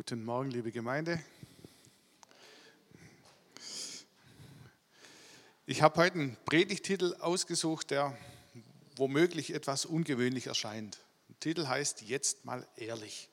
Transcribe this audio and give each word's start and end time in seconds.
Guten 0.00 0.24
Morgen, 0.24 0.50
liebe 0.50 0.72
Gemeinde. 0.72 1.22
Ich 5.66 5.82
habe 5.82 6.00
heute 6.00 6.14
einen 6.14 6.38
Predigtitel 6.46 7.14
ausgesucht, 7.20 7.90
der 7.90 8.16
womöglich 8.96 9.52
etwas 9.52 9.84
ungewöhnlich 9.84 10.46
erscheint. 10.46 11.00
Der 11.28 11.40
Titel 11.40 11.66
heißt 11.66 12.00
Jetzt 12.00 12.46
mal 12.46 12.66
ehrlich. 12.76 13.28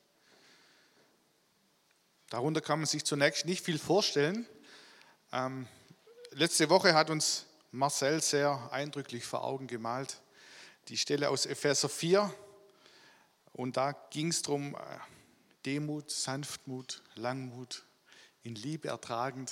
Darunter 2.30 2.60
kann 2.60 2.80
man 2.80 2.86
sich 2.86 3.06
zunächst 3.06 3.46
nicht 3.46 3.64
viel 3.64 3.80
vorstellen. 3.80 4.46
Ähm, 5.32 5.70
letzte 6.32 6.70
Woche 6.70 6.94
hat 6.94 7.10
uns 7.10 7.46
Marcel 7.72 8.22
sehr 8.22 8.68
eindrücklich 8.74 9.24
vor 9.24 9.46
Augen 9.46 9.68
gemalt. 9.68 10.20
Die 10.90 10.98
Stelle 10.98 11.30
aus 11.30 11.46
Epheser 11.46 11.88
4. 11.88 12.30
Und 13.54 13.78
da 13.78 13.94
ging 13.94 14.28
es 14.28 14.42
darum, 14.42 14.76
äh, 14.76 14.78
Demut, 15.68 16.10
Sanftmut, 16.10 17.04
Langmut, 17.16 17.84
in 18.44 18.56
Liebe 18.56 18.88
ertragend. 18.88 19.52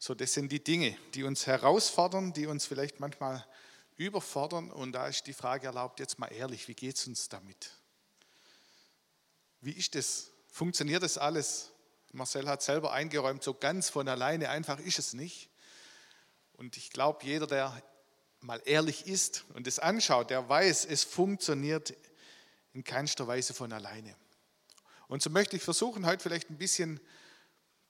So, 0.00 0.16
das 0.16 0.32
sind 0.32 0.50
die 0.50 0.64
Dinge, 0.64 0.98
die 1.14 1.22
uns 1.22 1.46
herausfordern, 1.46 2.32
die 2.32 2.46
uns 2.46 2.66
vielleicht 2.66 2.98
manchmal 2.98 3.46
überfordern. 3.96 4.72
Und 4.72 4.90
da 4.90 5.06
ist 5.06 5.28
die 5.28 5.32
Frage 5.32 5.68
erlaubt, 5.68 6.00
jetzt 6.00 6.18
mal 6.18 6.26
ehrlich, 6.26 6.66
wie 6.66 6.74
geht 6.74 6.96
es 6.96 7.06
uns 7.06 7.28
damit? 7.28 7.70
Wie 9.60 9.70
ist 9.70 9.94
das? 9.94 10.32
Funktioniert 10.50 11.04
das 11.04 11.18
alles? 11.18 11.70
Marcel 12.10 12.48
hat 12.48 12.60
selber 12.60 12.92
eingeräumt, 12.92 13.44
so 13.44 13.54
ganz 13.54 13.90
von 13.90 14.08
alleine 14.08 14.48
einfach 14.48 14.80
ist 14.80 14.98
es 14.98 15.14
nicht. 15.14 15.50
Und 16.54 16.76
ich 16.76 16.90
glaube, 16.90 17.24
jeder, 17.24 17.46
der 17.46 17.80
mal 18.40 18.60
ehrlich 18.64 19.06
ist 19.06 19.44
und 19.54 19.68
es 19.68 19.78
anschaut, 19.78 20.30
der 20.30 20.48
weiß, 20.48 20.84
es 20.84 21.04
funktioniert 21.04 21.94
in 22.72 22.82
keinster 22.82 23.28
Weise 23.28 23.54
von 23.54 23.72
alleine. 23.72 24.16
Und 25.12 25.20
so 25.20 25.28
möchte 25.28 25.56
ich 25.56 25.62
versuchen, 25.62 26.06
heute 26.06 26.22
vielleicht 26.22 26.48
ein 26.48 26.56
bisschen 26.56 26.98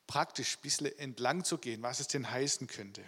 praktisch, 0.09 0.57
ein 0.57 0.61
bisschen 0.63 0.99
entlang 0.99 1.45
zu 1.45 1.57
gehen, 1.57 1.81
was 1.81 2.01
es 2.01 2.09
denn 2.09 2.29
heißen 2.29 2.67
könnte. 2.67 3.05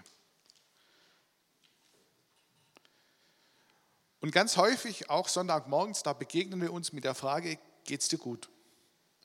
Und 4.21 4.31
ganz 4.31 4.57
häufig, 4.57 5.11
auch 5.11 5.27
Sonntagmorgens, 5.27 6.05
da 6.05 6.13
begegnen 6.13 6.61
wir 6.61 6.73
uns 6.73 6.93
mit 6.93 7.03
der 7.03 7.17
Frage, 7.17 7.59
geht's 7.83 8.07
dir 8.07 8.19
gut? 8.19 8.51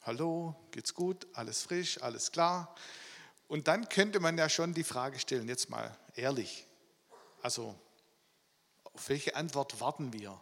Hallo, 0.01 0.55
geht's 0.71 0.95
gut? 0.95 1.27
Alles 1.33 1.61
frisch, 1.61 2.01
alles 2.01 2.31
klar? 2.31 2.73
Und 3.47 3.67
dann 3.67 3.89
könnte 3.89 4.19
man 4.19 4.39
ja 4.39 4.49
schon 4.49 4.73
die 4.73 4.83
Frage 4.83 5.19
stellen, 5.19 5.47
jetzt 5.47 5.69
mal 5.69 5.95
ehrlich, 6.15 6.65
also 7.43 7.79
auf 8.85 9.07
welche 9.07 9.35
Antwort 9.35 9.79
warten 9.81 10.13
wir? 10.13 10.41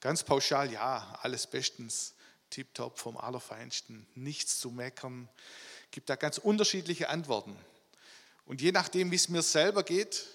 Ganz 0.00 0.24
pauschal, 0.24 0.72
ja, 0.72 1.16
alles 1.22 1.46
bestens 1.46 2.16
tiptop 2.50 2.98
vom 2.98 3.16
Allerfeinsten, 3.16 4.06
nichts 4.14 4.58
zu 4.58 4.70
meckern. 4.70 5.28
Gibt 5.90 6.10
da 6.10 6.16
ganz 6.16 6.38
unterschiedliche 6.38 7.08
Antworten. 7.08 7.56
Und 8.44 8.60
je 8.60 8.72
nachdem, 8.72 9.10
wie 9.10 9.16
es 9.16 9.28
mir 9.28 9.42
selber 9.42 9.82
geht, 9.82 10.26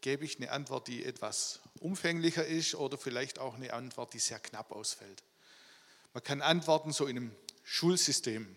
gebe 0.00 0.24
ich 0.24 0.36
eine 0.36 0.52
Antwort, 0.52 0.88
die 0.88 1.04
etwas 1.04 1.60
umfänglicher 1.80 2.46
ist 2.46 2.74
oder 2.74 2.96
vielleicht 2.96 3.38
auch 3.38 3.54
eine 3.54 3.72
Antwort, 3.72 4.14
die 4.14 4.18
sehr 4.18 4.38
knapp 4.38 4.72
ausfällt. 4.72 5.22
Man 6.14 6.22
kann 6.22 6.42
antworten 6.42 6.92
so 6.92 7.06
in 7.06 7.16
einem 7.16 7.36
Schulsystem. 7.64 8.56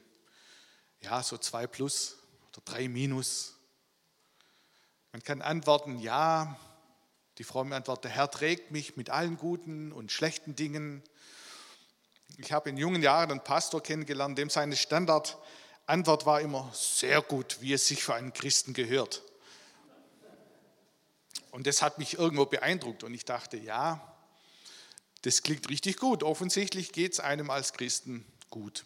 Ja, 1.02 1.24
so 1.24 1.38
zwei 1.38 1.66
plus 1.66 2.18
oder 2.52 2.62
drei 2.66 2.88
minus. 2.88 3.56
Man 5.12 5.24
kann 5.24 5.42
antworten, 5.42 6.00
ja, 6.00 6.60
die 7.40 7.44
fromme 7.44 7.76
Antwort, 7.76 8.04
der 8.04 8.12
Herr 8.12 8.30
trägt 8.30 8.72
mich 8.72 8.98
mit 8.98 9.10
allen 9.10 9.38
guten 9.38 9.92
und 9.92 10.12
schlechten 10.12 10.56
Dingen. 10.56 11.02
Ich 12.38 12.52
habe 12.52 12.70
in 12.70 12.78
jungen 12.78 13.02
Jahren 13.02 13.32
einen 13.32 13.44
Pastor 13.44 13.82
kennengelernt, 13.82 14.38
dem 14.38 14.50
seine 14.50 14.76
Standardantwort 14.76 16.26
war 16.26 16.42
immer 16.42 16.72
sehr 16.74 17.22
gut, 17.22 17.58
wie 17.62 17.74
es 17.74 17.88
sich 17.88 18.04
für 18.04 18.16
einen 18.16 18.34
Christen 18.34 18.74
gehört. 18.74 19.22
Und 21.52 21.68
das 21.68 21.82
hat 21.82 21.98
mich 21.98 22.18
irgendwo 22.18 22.46
beeindruckt 22.46 23.04
und 23.04 23.14
ich 23.14 23.26
dachte, 23.26 23.58
ja, 23.58 24.16
das 25.24 25.44
klingt 25.44 25.70
richtig 25.70 25.98
gut. 25.98 26.24
Offensichtlich 26.24 26.92
geht 26.92 27.14
es 27.14 27.20
einem 27.20 27.50
als 27.50 27.74
Christen 27.74 28.26
gut. 28.50 28.86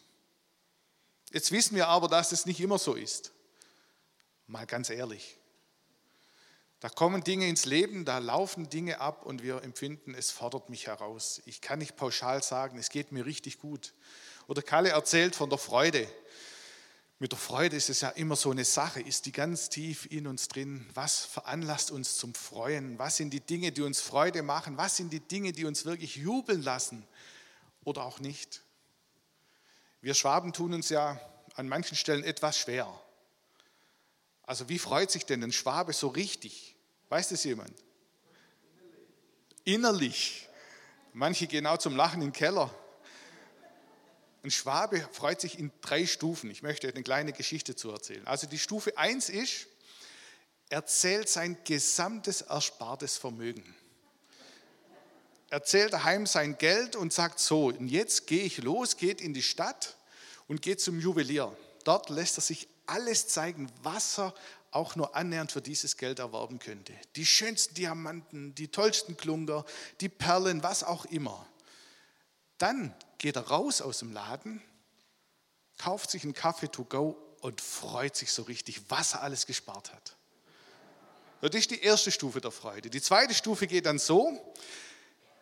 Jetzt 1.32 1.52
wissen 1.52 1.76
wir 1.76 1.88
aber, 1.88 2.08
dass 2.08 2.32
es 2.32 2.46
nicht 2.46 2.60
immer 2.60 2.78
so 2.80 2.94
ist. 2.94 3.32
Mal 4.48 4.66
ganz 4.66 4.90
ehrlich. 4.90 5.38
Da 6.84 6.90
kommen 6.90 7.24
Dinge 7.24 7.48
ins 7.48 7.64
Leben, 7.64 8.04
da 8.04 8.18
laufen 8.18 8.70
Dinge 8.70 9.00
ab 9.00 9.26
und 9.26 9.42
wir 9.42 9.64
empfinden, 9.64 10.14
es 10.16 10.32
fordert 10.32 10.70
mich 10.70 10.88
heraus. 10.88 11.42
Ich 11.46 11.62
kann 11.62 11.80
nicht 11.80 11.96
pauschal 11.96 12.44
sagen, 12.44 12.78
es 12.78 12.90
geht 12.90 13.14
mir 13.14 13.26
richtig 13.26 13.58
gut. 13.58 13.94
Oder 14.48 14.62
Kalle 14.62 14.90
erzählt 14.90 15.34
von 15.34 15.50
der 15.50 15.60
Freude. 15.60 16.06
Mit 17.20 17.32
der 17.32 17.40
Freude 17.40 17.78
ist 17.78 17.90
es 17.90 18.02
ja 18.02 18.10
immer 18.10 18.36
so 18.36 18.52
eine 18.52 18.66
Sache, 18.66 19.00
ist 19.00 19.26
die 19.26 19.32
ganz 19.32 19.70
tief 19.70 20.12
in 20.12 20.28
uns 20.28 20.50
drin. 20.50 20.86
Was 20.94 21.24
veranlasst 21.24 21.90
uns 21.90 22.18
zum 22.18 22.36
Freuen? 22.36 23.00
Was 23.00 23.16
sind 23.16 23.30
die 23.30 23.40
Dinge, 23.40 23.72
die 23.72 23.82
uns 23.82 24.02
Freude 24.02 24.44
machen? 24.44 24.76
Was 24.76 24.98
sind 24.98 25.14
die 25.14 25.22
Dinge, 25.22 25.54
die 25.54 25.64
uns 25.64 25.86
wirklich 25.86 26.18
jubeln 26.18 26.64
lassen 26.64 27.08
oder 27.86 28.04
auch 28.04 28.20
nicht? 28.20 28.62
Wir 30.02 30.16
Schwaben 30.16 30.52
tun 30.52 30.74
uns 30.74 30.90
ja 30.90 31.18
an 31.56 31.70
manchen 31.70 31.96
Stellen 31.96 32.26
etwas 32.26 32.58
schwer. 32.58 32.94
Also 34.42 34.68
wie 34.68 34.80
freut 34.80 35.12
sich 35.12 35.26
denn 35.26 35.42
ein 35.42 35.54
Schwabe 35.54 35.94
so 35.94 36.10
richtig? 36.10 36.73
Weiß 37.14 37.30
das 37.30 37.44
jemand? 37.44 37.72
Innerlich. 39.66 40.50
Manche 41.14 41.46
gehen 41.46 41.68
auch 41.68 41.78
zum 41.78 41.96
Lachen 41.96 42.24
in 42.24 42.30
den 42.30 42.34
Keller. 42.34 42.74
Ein 44.42 44.50
Schwabe 44.50 45.08
freut 45.12 45.40
sich 45.40 45.60
in 45.60 45.72
drei 45.82 46.08
Stufen. 46.08 46.50
Ich 46.50 46.64
möchte 46.64 46.88
eine 46.88 47.04
kleine 47.04 47.32
Geschichte 47.32 47.76
zu 47.76 47.92
erzählen. 47.92 48.26
Also 48.26 48.48
die 48.48 48.58
Stufe 48.58 48.98
1 48.98 49.30
ist, 49.30 49.68
er 50.70 50.88
zählt 50.88 51.30
sein 51.30 51.56
gesamtes 51.66 52.42
erspartes 52.42 53.18
Vermögen. 53.18 53.76
Er 55.52 55.62
zählt 55.62 55.94
daheim 55.94 56.26
sein 56.26 56.58
Geld 56.58 56.96
und 56.96 57.14
sagt 57.14 57.38
so, 57.38 57.68
und 57.68 57.90
jetzt 57.90 58.26
gehe 58.26 58.44
ich 58.44 58.58
los, 58.58 58.98
geht 58.98 59.22
in 59.22 59.36
die 59.36 59.44
Stadt 59.44 59.98
und 60.48 60.64
geht 60.64 60.82
zum 60.82 61.00
Juwelier. 61.00 61.56
Dort 61.84 62.10
lässt 62.10 62.40
er 62.40 62.42
sich 62.42 62.68
alles 62.88 63.28
zeigen, 63.28 63.72
was 63.84 64.18
er 64.18 64.34
auch 64.76 64.96
nur 64.96 65.16
annähernd 65.16 65.52
für 65.52 65.62
dieses 65.62 65.98
Geld 65.98 66.20
erwerben 66.20 66.60
könnte. 66.60 66.94
Die 67.16 67.26
schönsten 67.26 67.76
Diamanten, 67.76 68.56
die 68.56 68.70
tollsten 68.70 69.18
Klunker, 69.18 69.66
die 70.02 70.10
Perlen, 70.10 70.64
was 70.64 70.84
auch 70.84 71.06
immer. 71.06 71.48
Dann 72.58 72.96
geht 73.18 73.36
er 73.36 73.48
raus 73.48 73.82
aus 73.82 74.00
dem 74.00 74.12
Laden, 74.12 74.62
kauft 75.78 76.12
sich 76.12 76.24
einen 76.24 76.34
Kaffee 76.34 76.70
to 76.70 76.84
go 76.84 77.18
und 77.42 77.60
freut 77.62 78.16
sich 78.16 78.32
so 78.32 78.44
richtig, 78.44 78.82
was 78.90 79.14
er 79.14 79.22
alles 79.22 79.46
gespart 79.46 79.94
hat. 79.94 80.16
Das 81.42 81.54
ist 81.54 81.72
die 81.72 81.82
erste 81.82 82.10
Stufe 82.10 82.40
der 82.40 82.52
Freude. 82.52 82.90
Die 82.90 83.02
zweite 83.02 83.34
Stufe 83.34 83.68
geht 83.68 83.86
dann 83.86 84.00
so, 84.00 84.40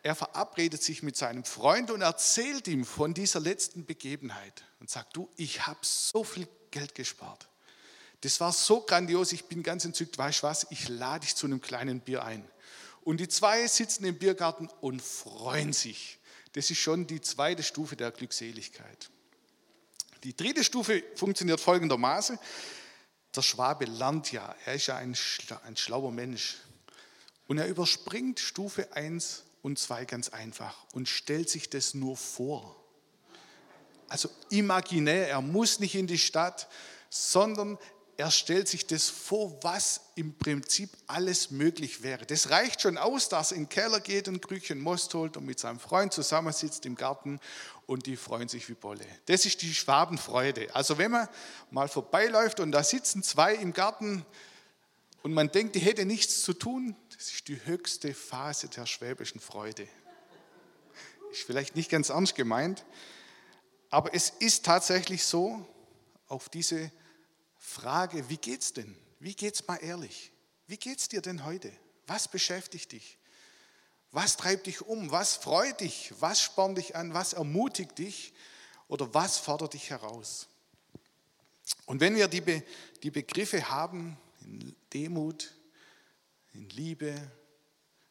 er 0.04 0.16
verabredet 0.16 0.82
sich 0.82 1.04
mit 1.04 1.16
seinem 1.16 1.44
Freund 1.44 1.92
und 1.92 2.02
erzählt 2.02 2.68
ihm 2.68 2.86
von 2.86 3.14
dieser 3.14 3.40
letzten 3.40 3.86
Begebenheit 3.86 4.64
und 4.80 4.90
sagt, 4.90 5.16
du, 5.16 5.30
ich 5.36 5.68
habe 5.68 5.80
so 5.84 6.24
viel 6.24 6.48
Geld 6.72 6.96
gespart. 6.96 7.48
Das 8.22 8.40
war 8.40 8.54
so 8.54 8.82
grandios, 8.82 9.32
ich 9.32 9.46
bin 9.46 9.64
ganz 9.64 9.84
entzückt, 9.84 10.18
weißt 10.18 10.40
du 10.40 10.44
was, 10.44 10.68
ich 10.70 10.90
lade 10.90 11.26
dich 11.26 11.36
zu 11.36 11.48
einem 11.48 11.60
kleinen 11.60 12.00
Bier 12.00 12.24
ein. 12.24 12.48
Und 13.04 13.18
die 13.18 13.28
zwei 13.28 13.66
sitzen 13.68 14.06
im 14.06 14.18
Biergarten 14.18 14.70
und 14.80 15.02
freuen 15.02 15.74
sich. 15.74 16.20
Das 16.54 16.70
ist 16.70 16.78
schon 16.78 17.08
die 17.08 17.22
zweite 17.22 17.64
Stufe 17.64 17.96
der 17.96 18.12
Glückseligkeit. 18.12 19.10
Die 20.24 20.36
dritte 20.36 20.64
Stufe 20.64 21.04
funktioniert 21.16 21.60
folgendermaßen. 21.60 22.38
Der 23.36 23.42
Schwabe 23.42 23.86
lernt 23.86 24.32
ja, 24.32 24.56
er 24.66 24.76
ist 24.76 24.88
ja 24.88 24.98
ein, 24.98 25.16
ein 25.66 25.78
schlauer 25.78 26.12
Mensch. 26.12 26.58
Und 27.48 27.58
er 27.58 27.68
überspringt 27.68 28.40
Stufe 28.40 28.94
1 28.94 29.44
und 29.64 29.80
2 29.80 30.06
ganz 30.06 30.30
einfach 30.30 30.86
und 30.94 31.10
stellt 31.10 31.50
sich 31.50 31.70
das 31.70 31.94
nur 31.94 32.18
vor. 32.18 32.76
Also 34.10 34.30
imaginär, 34.50 35.30
er 35.30 35.42
muss 35.42 35.80
nicht 35.80 35.96
in 35.96 36.06
die 36.06 36.18
Stadt, 36.18 36.68
sondern 37.10 37.78
er 38.22 38.30
stellt 38.30 38.68
sich 38.68 38.86
das 38.86 39.10
vor, 39.10 39.58
was 39.64 40.02
im 40.14 40.38
Prinzip 40.38 40.92
alles 41.08 41.50
möglich 41.50 42.04
wäre. 42.04 42.24
Das 42.24 42.52
reicht 42.52 42.82
schon 42.82 43.00
aus, 43.00 43.30
dass 43.30 43.52
er 43.52 43.58
in 43.58 43.64
den 43.64 43.70
Keller 43.70 44.00
geht, 44.00 44.28
ein 44.28 44.40
Krügchen 44.40 44.80
Most 44.80 45.12
holt 45.16 45.38
und 45.38 45.46
mit 45.48 45.60
seinem 45.60 45.80
Freund 45.80 46.14
zusammensitzt 46.14 46.86
im 46.86 46.94
Garten 46.94 47.40
und 47.88 48.06
die 48.06 48.16
freuen 48.16 48.48
sich 48.48 48.70
wie 48.70 48.76
Bolle. 48.76 49.08
Das 49.26 49.48
ist 49.48 49.64
die 49.64 49.74
Schwabenfreude. 49.74 50.70
Also 50.76 51.00
wenn 51.00 51.10
man 51.10 51.28
mal 51.72 51.88
vorbeiläuft 51.88 52.60
und 52.60 52.72
da 52.72 52.84
sitzen 52.84 53.24
zwei 53.24 53.56
im 53.56 53.74
Garten 53.74 54.24
und 55.24 55.34
man 55.34 55.52
denkt, 55.52 55.74
die 55.74 55.80
hätte 55.80 56.06
nichts 56.06 56.44
zu 56.44 56.54
tun, 56.54 56.96
das 57.18 57.32
ist 57.32 57.48
die 57.48 57.66
höchste 57.66 58.14
Phase 58.14 58.68
der 58.68 58.86
schwäbischen 58.86 59.42
Freude. 59.42 59.88
Ist 61.32 61.42
vielleicht 61.42 61.76
nicht 61.76 61.90
ganz 61.90 62.10
ernst 62.10 62.36
gemeint, 62.36 62.86
aber 63.90 64.14
es 64.14 64.30
ist 64.30 64.64
tatsächlich 64.64 65.26
so, 65.26 65.68
auf 66.28 66.50
diese 66.50 66.92
Frage, 67.72 68.30
wie 68.30 68.38
geht's 68.38 68.74
denn? 68.74 68.96
Wie 69.20 69.34
geht's 69.34 69.66
mal 69.66 69.78
ehrlich? 69.78 70.32
Wie 70.68 70.78
geht's 70.78 71.08
dir 71.08 71.22
denn 71.22 71.46
heute? 71.46 71.72
Was 72.06 72.28
beschäftigt 72.28 72.92
dich? 72.92 73.18
Was 74.12 74.36
treibt 74.36 74.68
dich 74.68 74.82
um? 74.82 75.10
Was 75.12 75.38
freut 75.38 75.80
dich? 75.80 76.14
Was 76.20 76.42
spornt 76.42 76.78
dich 76.78 76.96
an? 76.98 77.14
Was 77.14 77.32
ermutigt 77.32 77.98
dich? 77.98 78.34
Oder 78.90 79.14
was 79.14 79.38
fordert 79.38 79.74
dich 79.74 79.90
heraus? 79.90 80.48
Und 81.86 82.02
wenn 82.02 82.16
wir 82.16 82.28
die, 82.28 82.42
Be 82.42 82.64
die 83.04 83.12
Begriffe 83.12 83.70
haben, 83.70 84.18
in 84.42 84.76
Demut, 84.94 85.54
in 86.54 86.68
Liebe, 86.72 87.32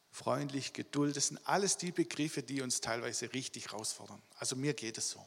freundlich, 0.09 0.73
Geduld, 0.73 1.15
das 1.15 1.27
sind 1.27 1.39
alles 1.47 1.77
die 1.77 1.91
Begriffe, 1.91 2.41
die 2.41 2.61
uns 2.61 2.81
teilweise 2.81 3.31
richtig 3.33 3.71
herausfordern. 3.71 4.21
Also 4.39 4.55
mir 4.55 4.73
geht 4.73 4.97
es 4.97 5.11
so. 5.11 5.23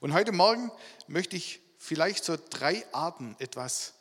Und 0.00 0.12
heute 0.12 0.32
Morgen 0.32 0.70
möchte 1.06 1.36
ich 1.36 1.62
vielleicht 1.78 2.24
so 2.24 2.36
drei 2.50 2.84
Arten 2.92 3.36
etwas 3.38 3.94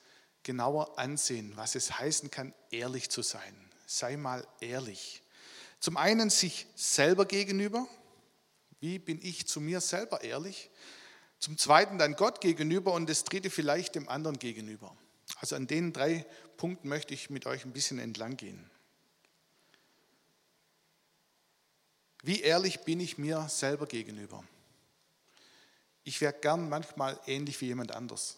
genauer 0.44 0.98
ansehen, 0.98 1.54
was 1.56 1.76
es 1.76 2.00
heißen 2.00 2.32
kann, 2.32 2.54
ehrlich 2.72 3.10
zu 3.10 3.22
sein. 3.22 3.56
Sei 3.86 4.18
mal 4.18 4.46
ehrlich. 4.60 5.22
Zum 5.80 5.96
einen 5.96 6.30
sich 6.30 6.68
selber 6.76 7.26
gegenüber. 7.26 7.88
Wie 8.80 9.00
bin 9.00 9.20
ich 9.22 9.48
zu 9.48 9.62
mir 9.62 9.80
selber 9.80 10.24
ehrlich? 10.24 10.70
Zum 11.40 11.58
zweiten 11.58 11.98
dann 11.98 12.16
Gott 12.16 12.42
gegenüber 12.42 12.94
und 12.94 13.10
das 13.10 13.24
dritte 13.24 13.50
vielleicht 13.50 13.96
dem 13.96 14.10
anderen 14.10 14.40
gegenüber. 14.40 14.96
Also 15.40 15.56
an 15.56 15.68
den 15.68 15.94
drei 15.94 16.26
Punkten 16.58 16.88
möchte 16.88 17.14
ich 17.14 17.30
mit 17.30 17.46
euch 17.46 17.64
ein 17.66 17.74
bisschen 17.74 18.00
entlang 18.00 18.38
gehen. 18.38 18.70
Wie 22.24 22.42
ehrlich 22.42 22.82
bin 22.82 23.00
ich 23.00 23.18
mir 23.18 23.48
selber 23.50 23.86
gegenüber? 23.86 24.44
Ich 26.08 26.22
wäre 26.22 26.32
gern 26.32 26.70
manchmal 26.70 27.20
ähnlich 27.26 27.60
wie 27.60 27.66
jemand 27.66 27.92
anders. 27.92 28.38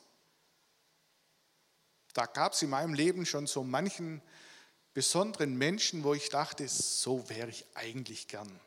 Da 2.14 2.26
gab 2.26 2.54
es 2.54 2.64
in 2.64 2.72
meinem 2.72 2.96
Leben 2.96 3.28
schon 3.28 3.46
so 3.46 3.64
manchen 3.64 4.24
besonderen 4.96 5.56
Menschen, 5.56 6.04
wo 6.04 6.16
ich 6.16 6.30
dachte, 6.30 6.68
so 6.68 7.30
wäre 7.30 7.48
ich 7.48 7.68
eigentlich 7.76 8.28
gern. 8.28 8.60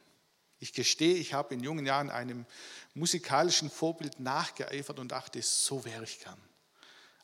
Ich 0.60 0.72
gestehe, 0.72 1.16
ich 1.16 1.34
habe 1.34 1.52
in 1.52 1.64
jungen 1.64 1.84
Jahren 1.84 2.10
einem 2.10 2.46
musikalischen 2.94 3.72
Vorbild 3.72 4.20
nachgeeifert 4.20 5.00
und 5.00 5.08
dachte, 5.08 5.43
so 5.43 5.84
wäre 5.84 6.04
ich 6.04 6.20
gern. 6.20 6.40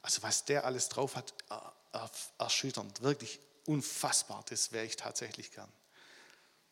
Also 0.02 0.24
was 0.24 0.44
der 0.44 0.64
alles 0.64 0.88
drauf 0.88 1.14
hat, 1.14 1.32
erschütternd, 2.38 3.02
wirklich 3.02 3.38
unfassbar, 3.66 4.44
das 4.48 4.72
wäre 4.72 4.84
ich 4.84 4.96
tatsächlich 4.96 5.52
gern. 5.52 5.72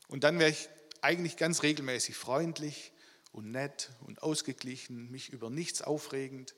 Und 0.08 0.24
dann 0.24 0.40
wäre 0.40 0.50
ich 0.50 0.68
eigentlich 1.00 1.36
ganz 1.36 1.62
regelmäßig 1.62 2.16
freundlich 2.16 2.90
und 3.36 3.50
nett 3.50 3.90
und 4.06 4.22
ausgeglichen, 4.22 5.10
mich 5.10 5.28
über 5.28 5.50
nichts 5.50 5.82
aufregend, 5.82 6.54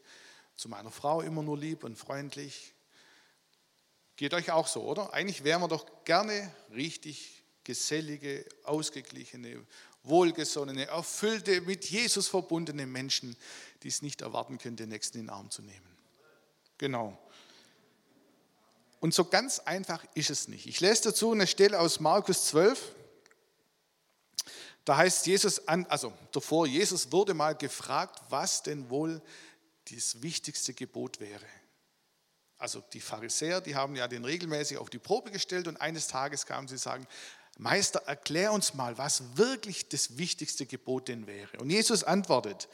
zu 0.56 0.68
meiner 0.68 0.92
Frau 0.92 1.20
immer 1.20 1.42
nur 1.42 1.58
lieb 1.58 1.82
und 1.82 1.96
freundlich. 1.96 2.72
Geht 4.16 4.32
euch 4.32 4.52
auch 4.52 4.68
so, 4.68 4.82
oder? 4.84 5.12
Eigentlich 5.12 5.44
wären 5.44 5.60
wir 5.60 5.68
doch 5.68 6.04
gerne 6.04 6.52
richtig 6.72 7.42
gesellige, 7.64 8.46
ausgeglichene, 8.62 9.66
wohlgesonnene, 10.04 10.86
erfüllte, 10.86 11.60
mit 11.62 11.84
Jesus 11.84 12.28
verbundene 12.28 12.86
Menschen, 12.86 13.36
die 13.82 13.88
es 13.88 14.00
nicht 14.00 14.22
erwarten 14.22 14.58
können, 14.58 14.76
den 14.76 14.88
Nächsten 14.88 15.18
in 15.18 15.24
den 15.24 15.30
Arm 15.30 15.50
zu 15.50 15.62
nehmen. 15.62 15.98
Genau. 16.78 17.18
Und 19.00 19.14
so 19.14 19.24
ganz 19.24 19.58
einfach 19.60 20.04
ist 20.14 20.30
es 20.30 20.48
nicht. 20.48 20.66
Ich 20.66 20.80
lese 20.80 21.04
dazu 21.04 21.32
eine 21.32 21.46
Stelle 21.46 21.78
aus 21.78 21.98
Markus 22.00 22.46
12. 22.46 22.94
Da 24.88 24.96
heißt 24.96 25.26
Jesus 25.26 25.68
an, 25.68 25.84
also 25.90 26.14
davor, 26.32 26.66
Jesus 26.66 27.12
wurde 27.12 27.34
mal 27.34 27.54
gefragt, 27.54 28.22
was 28.30 28.62
denn 28.62 28.88
wohl 28.88 29.20
das 29.90 30.22
wichtigste 30.22 30.72
Gebot 30.72 31.20
wäre. 31.20 31.44
Also 32.56 32.82
die 32.94 33.02
Pharisäer, 33.02 33.60
die 33.60 33.74
haben 33.74 33.96
ja 33.96 34.08
den 34.08 34.24
regelmäßig 34.24 34.78
auf 34.78 34.88
die 34.88 34.98
Probe 34.98 35.30
gestellt 35.30 35.68
und 35.68 35.76
eines 35.76 36.06
Tages 36.06 36.46
kamen 36.46 36.68
sie 36.68 36.76
und 36.76 36.80
sagen, 36.80 37.06
Meister, 37.58 38.00
erklär 38.06 38.50
uns 38.50 38.72
mal, 38.72 38.96
was 38.96 39.36
wirklich 39.36 39.90
das 39.90 40.16
wichtigste 40.16 40.64
Gebot 40.64 41.08
denn 41.08 41.26
wäre. 41.26 41.58
Und 41.58 41.68
Jesus 41.68 42.02
antwortet, 42.02 42.66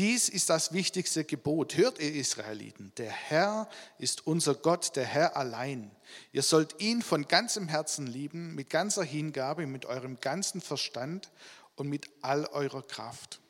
dies 0.00 0.30
ist 0.30 0.48
das 0.48 0.72
wichtigste 0.72 1.24
Gebot. 1.24 1.76
Hört 1.76 1.98
ihr 1.98 2.14
Israeliten, 2.14 2.90
der 2.96 3.10
Herr 3.10 3.68
ist 3.98 4.26
unser 4.26 4.54
Gott, 4.54 4.96
der 4.96 5.04
Herr 5.04 5.36
allein. 5.36 5.90
Ihr 6.32 6.42
sollt 6.42 6.80
ihn 6.80 7.02
von 7.02 7.28
ganzem 7.28 7.68
Herzen 7.68 8.06
lieben, 8.06 8.54
mit 8.54 8.70
ganzer 8.70 9.04
Hingabe, 9.04 9.66
mit 9.66 9.84
eurem 9.84 10.18
ganzen 10.18 10.62
Verstand 10.62 11.30
und 11.76 11.90
mit 11.90 12.08
all 12.22 12.46
eurer 12.46 12.82
Kraft. 12.82 13.40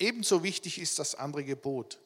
Ebenso 0.00 0.42
wichtig 0.42 0.80
ist 0.80 0.98
das 0.98 1.14
andere 1.14 1.44
Gebot. 1.44 2.00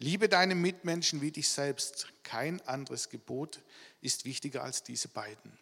Liebe 0.00 0.28
deine 0.28 0.56
Mitmenschen 0.56 1.20
wie 1.20 1.30
dich 1.30 1.48
selbst. 1.48 2.08
Kein 2.24 2.60
anderes 2.62 3.08
Gebot 3.08 3.62
ist 4.00 4.24
wichtiger 4.24 4.64
als 4.64 4.82
diese 4.82 5.06
beiden. 5.06 5.56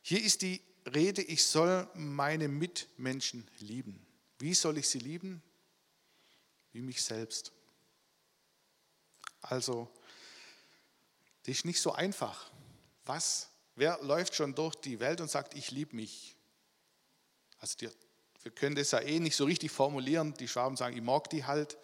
Hier 0.00 0.22
ist 0.22 0.42
die 0.42 0.60
Rede, 0.94 1.22
ich 1.22 1.44
soll 1.44 1.88
meine 1.94 2.46
Mitmenschen 2.46 3.48
lieben. 3.58 4.06
Wie 4.38 4.54
soll 4.54 4.78
ich 4.78 4.88
sie 4.88 5.00
lieben? 5.00 5.42
Wie 6.72 6.80
mich 6.80 7.02
selbst. 7.02 7.52
Also, 9.40 9.88
das 11.44 11.56
ist 11.56 11.64
nicht 11.64 11.80
so 11.80 11.92
einfach. 11.92 12.50
Was? 13.04 13.48
Wer 13.74 13.98
läuft 14.02 14.34
schon 14.34 14.54
durch 14.54 14.74
die 14.76 15.00
Welt 15.00 15.20
und 15.20 15.30
sagt, 15.30 15.54
ich 15.54 15.70
liebe 15.70 15.96
mich? 15.96 16.36
Also 17.58 17.76
die, 17.78 17.90
wir 18.42 18.52
können 18.52 18.76
das 18.76 18.90
ja 18.90 19.00
eh 19.00 19.18
nicht 19.18 19.36
so 19.36 19.44
richtig 19.44 19.70
formulieren. 19.70 20.34
Die 20.34 20.48
Schwaben 20.48 20.76
sagen, 20.76 20.96
ich 20.96 21.02
mag 21.02 21.30
die 21.30 21.44
halt. 21.44 21.78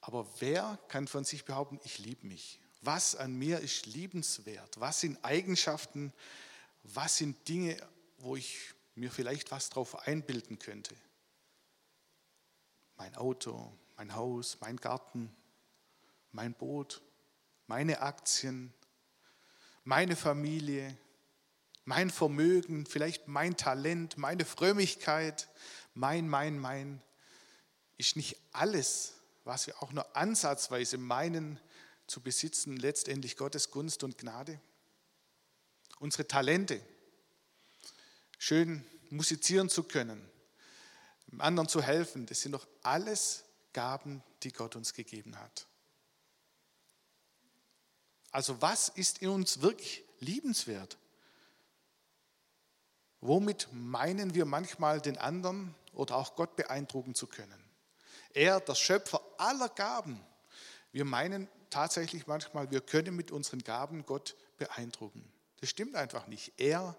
Aber 0.00 0.26
wer 0.40 0.78
kann 0.88 1.06
von 1.06 1.24
sich 1.24 1.44
behaupten, 1.44 1.80
ich 1.84 1.98
liebe 1.98 2.26
mich? 2.26 2.58
Was 2.80 3.14
an 3.14 3.34
mir 3.34 3.60
ist 3.60 3.86
liebenswert? 3.86 4.80
Was 4.80 5.00
sind 5.00 5.24
Eigenschaften? 5.24 6.12
Was 6.82 7.18
sind 7.18 7.48
Dinge, 7.48 7.76
wo 8.18 8.34
ich 8.34 8.74
mir 8.96 9.10
vielleicht 9.10 9.50
was 9.52 9.70
drauf 9.70 10.06
einbilden 10.06 10.58
könnte? 10.58 10.96
Mein 13.02 13.16
Auto, 13.16 13.76
mein 13.96 14.14
Haus, 14.14 14.58
mein 14.60 14.76
Garten, 14.76 15.34
mein 16.30 16.54
Boot, 16.54 17.02
meine 17.66 18.00
Aktien, 18.00 18.72
meine 19.82 20.14
Familie, 20.14 20.96
mein 21.84 22.10
Vermögen, 22.10 22.86
vielleicht 22.86 23.26
mein 23.26 23.56
Talent, 23.56 24.18
meine 24.18 24.44
Frömmigkeit, 24.44 25.48
mein, 25.94 26.28
mein, 26.28 26.60
mein, 26.60 27.02
ist 27.98 28.14
nicht 28.14 28.36
alles, 28.52 29.14
was 29.42 29.66
wir 29.66 29.82
auch 29.82 29.90
nur 29.90 30.16
ansatzweise 30.16 30.96
meinen 30.96 31.58
zu 32.06 32.20
besitzen, 32.20 32.76
letztendlich 32.76 33.36
Gottes 33.36 33.72
Gunst 33.72 34.04
und 34.04 34.16
Gnade? 34.16 34.60
Unsere 35.98 36.28
Talente, 36.28 36.80
schön 38.38 38.86
musizieren 39.10 39.68
zu 39.68 39.82
können, 39.82 40.30
anderen 41.40 41.68
zu 41.68 41.82
helfen, 41.82 42.26
das 42.26 42.40
sind 42.40 42.52
doch 42.52 42.66
alles 42.82 43.44
Gaben, 43.72 44.22
die 44.42 44.52
Gott 44.52 44.76
uns 44.76 44.92
gegeben 44.92 45.38
hat. 45.38 45.66
Also 48.30 48.60
was 48.60 48.88
ist 48.88 49.22
in 49.22 49.28
uns 49.28 49.60
wirklich 49.60 50.04
liebenswert? 50.20 50.98
Womit 53.20 53.68
meinen 53.72 54.34
wir 54.34 54.46
manchmal 54.46 55.00
den 55.00 55.18
anderen 55.18 55.74
oder 55.92 56.16
auch 56.16 56.34
Gott 56.34 56.56
beeindrucken 56.56 57.14
zu 57.14 57.26
können? 57.26 57.62
Er, 58.34 58.60
der 58.60 58.74
Schöpfer 58.74 59.20
aller 59.38 59.68
Gaben. 59.68 60.20
Wir 60.90 61.04
meinen 61.04 61.48
tatsächlich 61.70 62.26
manchmal, 62.26 62.70
wir 62.70 62.80
können 62.80 63.14
mit 63.14 63.30
unseren 63.30 63.60
Gaben 63.60 64.04
Gott 64.06 64.36
beeindrucken. 64.58 65.30
Das 65.60 65.70
stimmt 65.70 65.94
einfach 65.94 66.26
nicht. 66.26 66.52
Er 66.58 66.96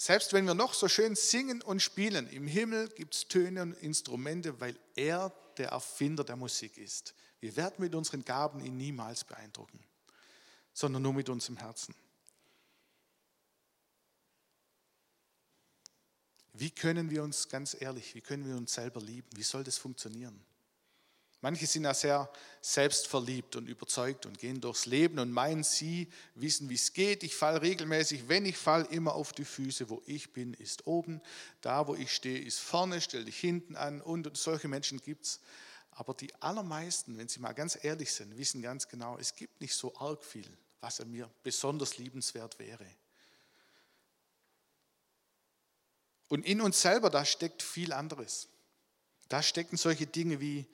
selbst 0.00 0.32
wenn 0.32 0.46
wir 0.46 0.54
noch 0.54 0.74
so 0.74 0.88
schön 0.88 1.16
singen 1.16 1.60
und 1.60 1.82
spielen, 1.82 2.28
im 2.30 2.46
Himmel 2.46 2.88
gibt 2.90 3.14
es 3.14 3.26
Töne 3.26 3.62
und 3.62 3.72
Instrumente, 3.74 4.60
weil 4.60 4.78
er 4.94 5.32
der 5.56 5.70
Erfinder 5.70 6.22
der 6.22 6.36
Musik 6.36 6.78
ist. 6.78 7.14
Wir 7.40 7.56
werden 7.56 7.74
mit 7.78 7.96
unseren 7.96 8.24
Gaben 8.24 8.64
ihn 8.64 8.76
niemals 8.76 9.24
beeindrucken, 9.24 9.80
sondern 10.72 11.02
nur 11.02 11.14
mit 11.14 11.28
unserem 11.28 11.56
Herzen. 11.56 11.96
Wie 16.52 16.70
können 16.70 17.10
wir 17.10 17.24
uns 17.24 17.48
ganz 17.48 17.76
ehrlich, 17.78 18.14
wie 18.14 18.20
können 18.20 18.46
wir 18.46 18.56
uns 18.56 18.74
selber 18.74 19.00
lieben? 19.00 19.28
Wie 19.34 19.42
soll 19.42 19.64
das 19.64 19.78
funktionieren? 19.78 20.44
Manche 21.40 21.66
sind 21.66 21.84
ja 21.84 21.94
sehr 21.94 22.30
selbstverliebt 22.60 23.54
und 23.54 23.68
überzeugt 23.68 24.26
und 24.26 24.38
gehen 24.38 24.60
durchs 24.60 24.86
Leben 24.86 25.20
und 25.20 25.30
meinen, 25.30 25.62
sie 25.62 26.08
wissen, 26.34 26.68
wie 26.68 26.74
es 26.74 26.92
geht. 26.92 27.22
Ich 27.22 27.36
falle 27.36 27.62
regelmäßig, 27.62 28.28
wenn 28.28 28.44
ich 28.44 28.56
falle, 28.56 28.86
immer 28.86 29.14
auf 29.14 29.32
die 29.32 29.44
Füße. 29.44 29.88
Wo 29.88 30.02
ich 30.06 30.32
bin, 30.32 30.52
ist 30.54 30.86
oben. 30.88 31.20
Da, 31.60 31.86
wo 31.86 31.94
ich 31.94 32.12
stehe, 32.12 32.40
ist 32.40 32.58
vorne. 32.58 33.00
Stell 33.00 33.24
dich 33.24 33.38
hinten 33.38 33.76
an. 33.76 34.00
Und 34.00 34.36
solche 34.36 34.66
Menschen 34.66 35.00
gibt 35.00 35.26
es. 35.26 35.40
Aber 35.92 36.12
die 36.14 36.34
allermeisten, 36.42 37.16
wenn 37.18 37.28
sie 37.28 37.40
mal 37.40 37.52
ganz 37.52 37.78
ehrlich 37.82 38.12
sind, 38.12 38.36
wissen 38.36 38.60
ganz 38.60 38.88
genau, 38.88 39.16
es 39.18 39.34
gibt 39.34 39.60
nicht 39.60 39.74
so 39.74 39.96
arg 39.96 40.24
viel, 40.24 40.48
was 40.80 41.00
an 41.00 41.10
mir 41.10 41.30
besonders 41.44 41.98
liebenswert 41.98 42.58
wäre. 42.58 42.86
Und 46.28 46.44
in 46.44 46.60
uns 46.60 46.80
selber, 46.80 47.10
da 47.10 47.24
steckt 47.24 47.62
viel 47.62 47.92
anderes. 47.92 48.48
Da 49.28 49.42
stecken 49.42 49.76
solche 49.76 50.06
Dinge 50.06 50.40
wie 50.40 50.66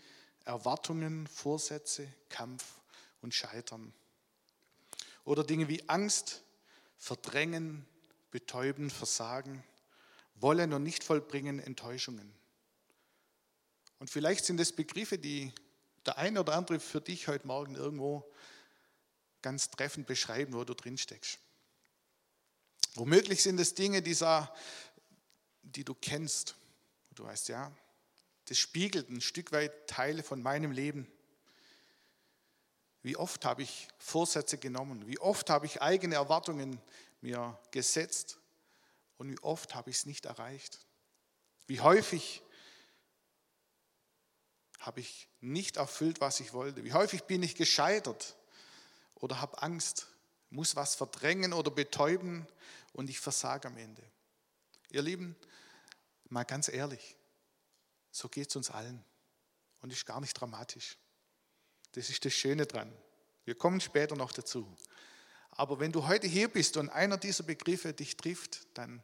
Erwartungen, 0.45 1.27
Vorsätze, 1.27 2.13
Kampf 2.29 2.81
und 3.23 3.35
Scheitern. 3.35 3.93
Oder 5.25 5.45
Dinge 5.45 5.69
wie 5.69 5.89
Angst, 5.89 6.43
Verdrängen, 6.99 7.87
Betäuben, 8.31 8.91
Versagen, 8.91 9.65
Wollen 10.37 10.73
und 10.73 10.83
nicht 10.83 11.05
vollbringen, 11.05 11.61
Enttäuschungen. 11.61 12.35
Und 13.99 14.11
vielleicht 14.11 14.45
sind 14.45 14.61
es 14.61 14.73
Begriffe, 14.73 15.19
die 15.19 15.53
der 16.05 16.19
eine 16.19 16.41
oder 16.41 16.55
andere 16.55 16.81
für 16.81 17.01
dich 17.01 17.29
heute 17.29 17.47
Morgen 17.47 17.77
irgendwo 17.77 18.31
ganz 19.43 19.71
treffend 19.71 20.07
beschreiben, 20.07 20.53
wo 20.55 20.65
du 20.65 20.75
drin 20.75 20.99
steckst. 20.99 21.39
Womöglich 22.95 23.43
sind 23.43 23.59
es 23.59 23.75
Dinge, 23.75 24.03
dieser, 24.03 24.55
die 25.63 25.85
du 25.85 25.95
kennst. 25.95 26.57
Du 27.15 27.25
weißt 27.25 27.49
ja, 27.49 27.73
das 28.47 28.59
spiegelt 28.59 29.09
ein 29.11 29.21
Stück 29.21 29.53
weit 29.53 29.89
Teile 29.89 30.23
von 30.23 30.43
meinem 30.43 30.71
Leben. 30.71 31.11
Wie 33.03 33.17
oft 33.17 33.45
habe 33.45 33.63
ich 33.63 33.89
Vorsätze 33.99 34.59
genommen? 34.59 35.07
Wie 35.07 35.19
oft 35.19 35.51
habe 35.51 35.67
ich 35.67 35.83
eigene 35.83 36.15
Erwartungen 36.15 36.81
mir 37.21 37.59
gesetzt? 37.71 38.39
Und 39.19 39.31
wie 39.31 39.43
oft 39.43 39.75
habe 39.75 39.91
ich 39.91 39.97
es 39.97 40.07
nicht 40.07 40.27
erreicht? 40.27 40.79
Wie 41.67 41.81
häufig 41.81 42.43
habe 44.79 45.01
ich 45.01 45.29
nicht 45.41 45.77
erfüllt, 45.77 46.21
was 46.21 46.41
ich 46.41 46.53
wollte? 46.53 46.85
Wie 46.85 46.93
häufig 46.93 47.25
bin 47.25 47.43
ich 47.43 47.55
gescheitert 47.55 48.37
oder 49.15 49.41
habe 49.41 49.63
Angst, 49.63 50.09
muss 50.51 50.77
was 50.77 50.95
verdrängen 50.95 51.53
oder 51.53 51.71
betäuben 51.71 52.47
und 52.93 53.09
ich 53.09 53.21
versage 53.21 53.69
am 53.69 53.79
Ende? 53.79 54.03
Ihr 54.91 55.03
Lieben, 55.03 55.37
mal 56.29 56.45
ganz 56.45 56.69
ehrlich, 56.69 57.17
so 58.15 58.29
geht 58.29 58.49
es 58.49 58.55
uns 58.55 58.71
allen 58.71 59.05
und 59.83 59.93
ist 59.93 60.07
gar 60.07 60.21
nicht 60.21 60.35
dramatisch. 60.35 60.97
Das 61.93 62.09
ist 62.11 62.25
das 62.25 62.33
Schöne 62.33 62.65
dran. 62.65 62.97
Wir 63.45 63.57
kommen 63.57 63.81
später 63.81 64.15
noch 64.15 64.31
dazu. 64.31 64.73
Aber 65.51 65.81
wenn 65.81 65.91
du 65.91 66.07
heute 66.07 66.29
hier 66.29 66.47
bist 66.49 66.77
und 66.77 66.91
einer 66.91 67.17
dieser 67.17 67.43
Begriffe 67.43 67.93
dich 67.93 68.17
trifft, 68.17 68.69
dann 68.79 69.03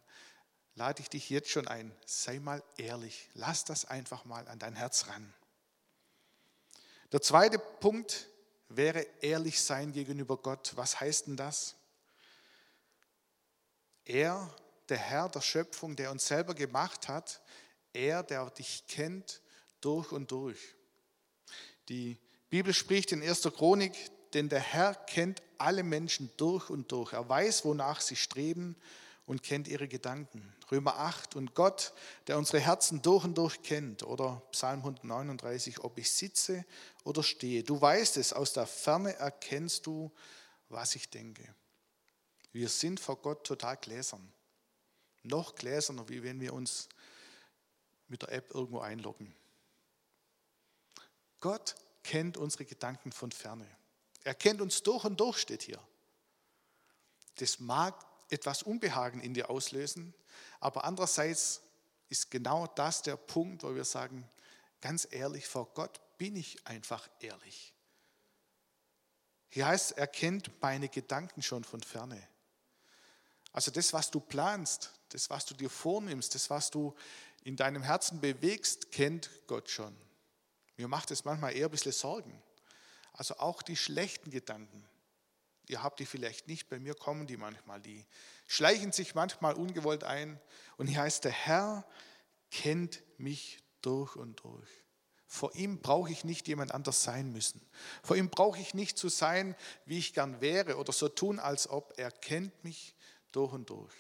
lade 0.76 1.02
ich 1.02 1.11
dich 1.11 1.29
jetzt 1.29 1.50
schon 1.50 1.67
ein. 1.67 1.93
Sei 2.07 2.38
mal 2.38 2.62
ehrlich. 2.76 3.29
Lass 3.35 3.64
das 3.64 3.85
einfach 3.85 4.25
mal 4.25 4.47
an 4.47 4.61
dein 4.61 4.76
Herz 4.76 5.09
ran. 5.09 5.35
Der 7.11 7.21
zweite 7.21 7.59
Punkt 7.59 8.29
wäre 8.69 9.05
ehrlich 9.23 9.61
sein 9.61 9.93
gegenüber 9.93 10.37
Gott. 10.37 10.73
Was 10.76 11.00
heißt 11.00 11.26
denn 11.26 11.37
das? 11.37 11.75
Er, 14.05 14.55
der 14.88 14.99
Herr 14.99 15.29
der 15.29 15.40
Schöpfung, 15.40 15.97
der 15.97 16.12
uns 16.12 16.29
selber 16.29 16.55
gemacht 16.55 17.09
hat, 17.09 17.40
er, 17.92 18.23
der 18.23 18.49
dich 18.50 18.85
kennt 18.87 19.40
durch 19.80 20.12
und 20.12 20.30
durch. 20.30 20.59
Die 21.88 22.18
Bibel 22.49 22.75
spricht 22.75 23.12
in 23.12 23.23
1. 23.23 23.42
Chronik, 23.54 23.94
denn 24.32 24.49
der 24.49 24.61
Herr 24.61 24.94
kennt 24.94 25.42
alle 25.59 25.82
Menschen 25.82 26.30
durch 26.37 26.70
und 26.70 26.90
durch. 26.92 27.12
Er 27.12 27.28
weiß, 27.28 27.64
wonach 27.64 28.00
sie 28.00 28.16
streben 28.16 28.76
und 29.26 29.42
kennt 29.42 29.68
ihre 29.68 29.88
Gedanken. 29.88 30.52
Römer 30.70 30.99
8 30.99 31.37
und 31.37 31.54
Gott, 31.54 31.92
der 32.26 32.38
unsere 32.38 32.61
Herzen 32.61 33.02
durch 33.02 33.25
und 33.25 33.37
durch 33.37 33.62
kennt. 33.62 34.02
Oder 34.02 34.42
Psalm 34.52 34.80
139, 34.80 35.80
ob 35.85 35.99
ich 35.99 36.11
sitze 36.11 36.64
oder 37.04 37.23
stehe. 37.23 37.62
Du 37.62 37.80
weißt 37.80 38.16
es, 38.16 38.32
aus 38.32 38.52
der 38.52 38.66
Ferne 38.66 39.14
erkennst 39.16 39.87
du, 39.87 40.12
was 40.68 40.94
ich 40.94 41.11
denke. 41.11 41.42
Wir 42.52 42.68
sind 42.68 43.00
vor 43.00 43.16
Gott 43.16 43.44
total 43.47 43.76
gläsern. 43.76 44.32
Noch 45.23 45.54
gläserner, 45.54 46.09
wie 46.09 46.23
wenn 46.23 46.40
wir 46.40 46.52
uns 46.52 46.88
mit 48.11 48.23
der 48.23 48.33
App 48.33 48.55
irgendwo 48.55 48.81
einloggen. 48.81 49.35
Gott 51.40 51.75
kennt 52.02 52.37
unsere 52.37 52.64
Gedanken 52.64 53.12
von 53.12 53.33
ferne. 53.33 53.67
Er 54.25 54.35
kennt 54.35 54.61
uns 54.61 54.83
durch 54.83 55.05
und 55.05 55.19
durch, 55.19 55.38
steht 55.38 55.62
hier. 55.62 55.81
Das 57.37 57.61
mag 57.61 57.95
etwas 58.29 58.62
Unbehagen 58.62 59.21
in 59.21 59.35
dir 59.35 59.50
auslösen. 59.50 60.14
Aber 60.61 60.85
andererseits 60.85 61.62
ist 62.09 62.31
genau 62.31 62.67
das 62.67 63.02
der 63.02 63.17
Punkt, 63.17 63.62
wo 63.62 63.75
wir 63.75 63.85
sagen, 63.85 64.29
ganz 64.81 65.09
ehrlich, 65.11 65.47
vor 65.47 65.73
Gott 65.75 66.00
bin 66.19 66.37
ich 66.37 66.67
einfach 66.67 67.09
ehrlich. 67.21 67.73
Hier 69.49 69.67
heißt, 69.67 69.93
er 69.93 70.07
kennt 70.07 70.50
meine 70.61 70.88
Gedanken 70.88 71.43
schon 71.43 71.64
von 71.64 71.83
ferne. 71.83 72.29
Also 73.52 73.71
das, 73.71 73.93
was 73.93 74.11
du 74.11 74.21
planst, 74.21 74.93
das, 75.09 75.29
was 75.29 75.45
du 75.45 75.55
dir 75.55 75.71
vornimmst, 75.71 76.35
das, 76.35 76.50
was 76.50 76.71
du 76.71 76.95
in 77.42 77.56
deinem 77.56 77.82
Herzen 77.82 78.20
bewegst, 78.20 78.92
kennt 78.92 79.30
Gott 79.47 79.70
schon. 79.70 79.97
Mir 80.76 80.88
macht 80.88 81.11
es 81.11 81.25
manchmal 81.25 81.54
eher 81.54 81.68
ein 81.68 81.70
bisschen 81.70 81.92
Sorgen. 81.92 82.42
Also 83.12 83.37
auch 83.38 83.62
die 83.62 83.76
schlechten 83.76 84.30
Gedanken, 84.30 84.88
Ihr 85.70 85.85
habt 85.85 86.00
die 86.00 86.06
vielleicht 86.06 86.49
nicht, 86.49 86.68
bei 86.68 86.80
mir 86.80 86.97
kommen 86.97 87.28
die 87.28 87.37
manchmal, 87.37 87.80
die 87.80 88.04
schleichen 88.49 88.90
sich 88.90 89.14
manchmal 89.14 89.54
ungewollt 89.54 90.02
ein. 90.02 90.40
Und 90.76 90.88
hier 90.88 91.02
heißt, 91.02 91.23
der 91.23 91.30
Herr 91.30 91.87
kennt 92.50 93.04
mich 93.18 93.62
durch 93.80 94.16
und 94.16 94.42
durch. 94.42 94.68
Vor 95.28 95.54
ihm 95.54 95.80
brauche 95.80 96.11
ich 96.11 96.25
nicht 96.25 96.49
jemand 96.49 96.75
anders 96.75 97.04
sein 97.04 97.30
müssen. 97.30 97.64
Vor 98.02 98.16
ihm 98.16 98.30
brauche 98.30 98.59
ich 98.59 98.75
nicht 98.75 98.99
zu 98.99 99.09
sein, 99.09 99.54
wie 99.85 99.99
ich 99.99 100.12
gern 100.12 100.40
wäre 100.40 100.76
oder 100.76 100.92
so 100.92 101.09
tun, 101.09 101.38
als 101.38 101.68
ob 101.68 101.97
er 101.97 102.11
kennt 102.11 102.64
mich 102.64 102.97
durch 103.30 103.52
und 103.52 103.70
durch. 103.70 103.94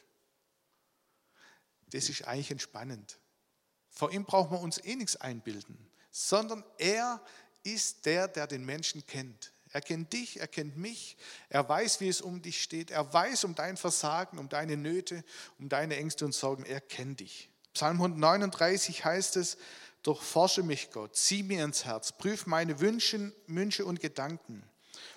Das 1.90 2.08
ist 2.08 2.26
eigentlich 2.26 2.50
entspannend. 2.50 3.19
Vor 3.90 4.12
ihm 4.12 4.24
brauchen 4.24 4.52
wir 4.52 4.60
uns 4.60 4.78
eh 4.78 4.96
nichts 4.96 5.16
einbilden, 5.16 5.78
sondern 6.10 6.64
er 6.78 7.20
ist 7.62 8.06
der, 8.06 8.28
der 8.28 8.46
den 8.46 8.64
Menschen 8.64 9.04
kennt. 9.06 9.52
Er 9.72 9.80
kennt 9.80 10.12
dich, 10.12 10.40
er 10.40 10.48
kennt 10.48 10.76
mich, 10.76 11.16
er 11.48 11.68
weiß, 11.68 12.00
wie 12.00 12.08
es 12.08 12.20
um 12.20 12.42
dich 12.42 12.60
steht, 12.62 12.90
er 12.90 13.12
weiß 13.12 13.44
um 13.44 13.54
dein 13.54 13.76
Versagen, 13.76 14.38
um 14.38 14.48
deine 14.48 14.76
Nöte, 14.76 15.22
um 15.58 15.68
deine 15.68 15.96
Ängste 15.96 16.24
und 16.24 16.34
Sorgen, 16.34 16.64
er 16.64 16.80
kennt 16.80 17.20
dich. 17.20 17.50
Psalm 17.72 17.96
139 17.96 19.04
heißt 19.04 19.36
es, 19.36 19.58
durchforsche 20.02 20.64
mich 20.64 20.90
Gott, 20.90 21.14
zieh 21.14 21.44
mir 21.44 21.64
ins 21.64 21.84
Herz, 21.84 22.10
prüf 22.10 22.46
meine 22.46 22.80
Wünsche, 22.80 23.32
Wünsche 23.46 23.84
und 23.84 24.00
Gedanken. 24.00 24.64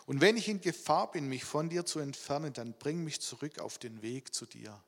Und 0.06 0.22
wenn 0.22 0.38
ich 0.38 0.48
in 0.50 0.62
Gefahr 0.62 1.12
bin, 1.12 1.28
mich 1.28 1.44
von 1.44 1.70
dir 1.70 1.86
zu 1.86 2.00
entfernen, 2.00 2.54
dann 2.54 2.74
bring 2.74 3.04
mich 3.04 3.22
zurück 3.22 3.60
auf 3.60 3.80
den 3.80 4.02
Weg 4.04 4.34
zu 4.36 4.46
dir. 4.46 4.80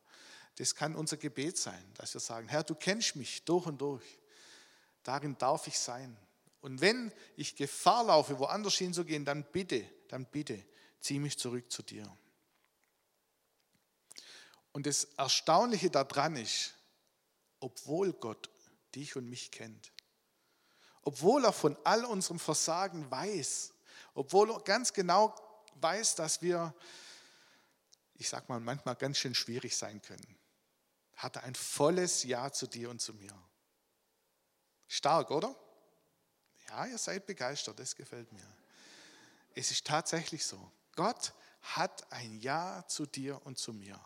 Das 0.58 0.74
kann 0.74 0.96
unser 0.96 1.18
Gebet 1.18 1.58
sein, 1.58 1.84
dass 1.96 2.14
wir 2.14 2.22
sagen, 2.22 2.48
Herr, 2.48 2.64
du 2.64 2.76
kennst 2.76 3.16
mich 3.16 3.44
durch 3.44 3.66
und 3.66 3.80
durch. 3.80 4.20
Darin 5.04 5.38
darf 5.38 5.68
ich 5.68 5.78
sein. 5.78 6.18
Und 6.62 6.82
wenn 6.82 7.12
ich 7.36 7.56
Gefahr 7.56 8.06
laufe, 8.06 8.40
woanders 8.40 8.76
hinzugehen, 8.76 9.26
dann 9.26 9.44
bitte, 9.52 9.86
dann 10.08 10.26
bitte, 10.26 10.66
zieh 11.00 11.20
mich 11.20 11.38
zurück 11.38 11.72
zu 11.72 11.84
dir. 11.84 12.12
Und 14.72 14.88
das 14.88 15.04
Erstaunliche 15.18 15.90
daran 15.90 16.36
ist, 16.36 16.74
obwohl 17.60 18.14
Gott 18.14 18.50
dich 18.96 19.16
und 19.16 19.30
mich 19.30 19.52
kennt, 19.52 19.92
obwohl 21.04 21.46
er 21.46 21.54
von 21.54 21.78
all 21.84 22.04
unserem 22.06 22.40
Versagen 22.40 23.10
weiß, 23.12 23.74
obwohl 24.16 24.52
er 24.52 24.60
ganz 24.62 24.92
genau 24.92 25.36
weiß, 25.76 26.16
dass 26.16 26.42
wir, 26.42 26.74
ich 28.16 28.28
sag 28.28 28.50
mal, 28.50 28.60
manchmal 28.60 28.96
ganz 28.96 29.18
schön 29.18 29.36
schwierig 29.36 29.78
sein 29.78 30.02
können, 30.02 30.36
hat 31.15 31.38
er 31.38 31.43
ein 31.43 31.55
volles 31.55 32.24
Ja 32.24 32.51
zu 32.51 32.67
dir 32.67 32.89
und 32.89 33.01
zu 33.01 33.13
mir. 33.13 33.34
Stark, 34.88 35.31
oder? 35.31 35.55
Ja, 36.69 36.86
ihr 36.86 36.98
seid 36.98 37.25
begeistert, 37.25 37.79
das 37.79 37.95
gefällt 37.95 38.31
mir. 38.31 38.48
Es 39.53 39.72
ist 39.72 39.86
tatsächlich 39.86 40.45
so. 40.45 40.72
Gott 40.95 41.34
hat 41.62 42.12
ein 42.12 42.39
Ja 42.39 42.84
zu 42.88 43.05
dir 43.05 43.41
und 43.45 43.57
zu 43.57 43.74
mir. 43.74 44.00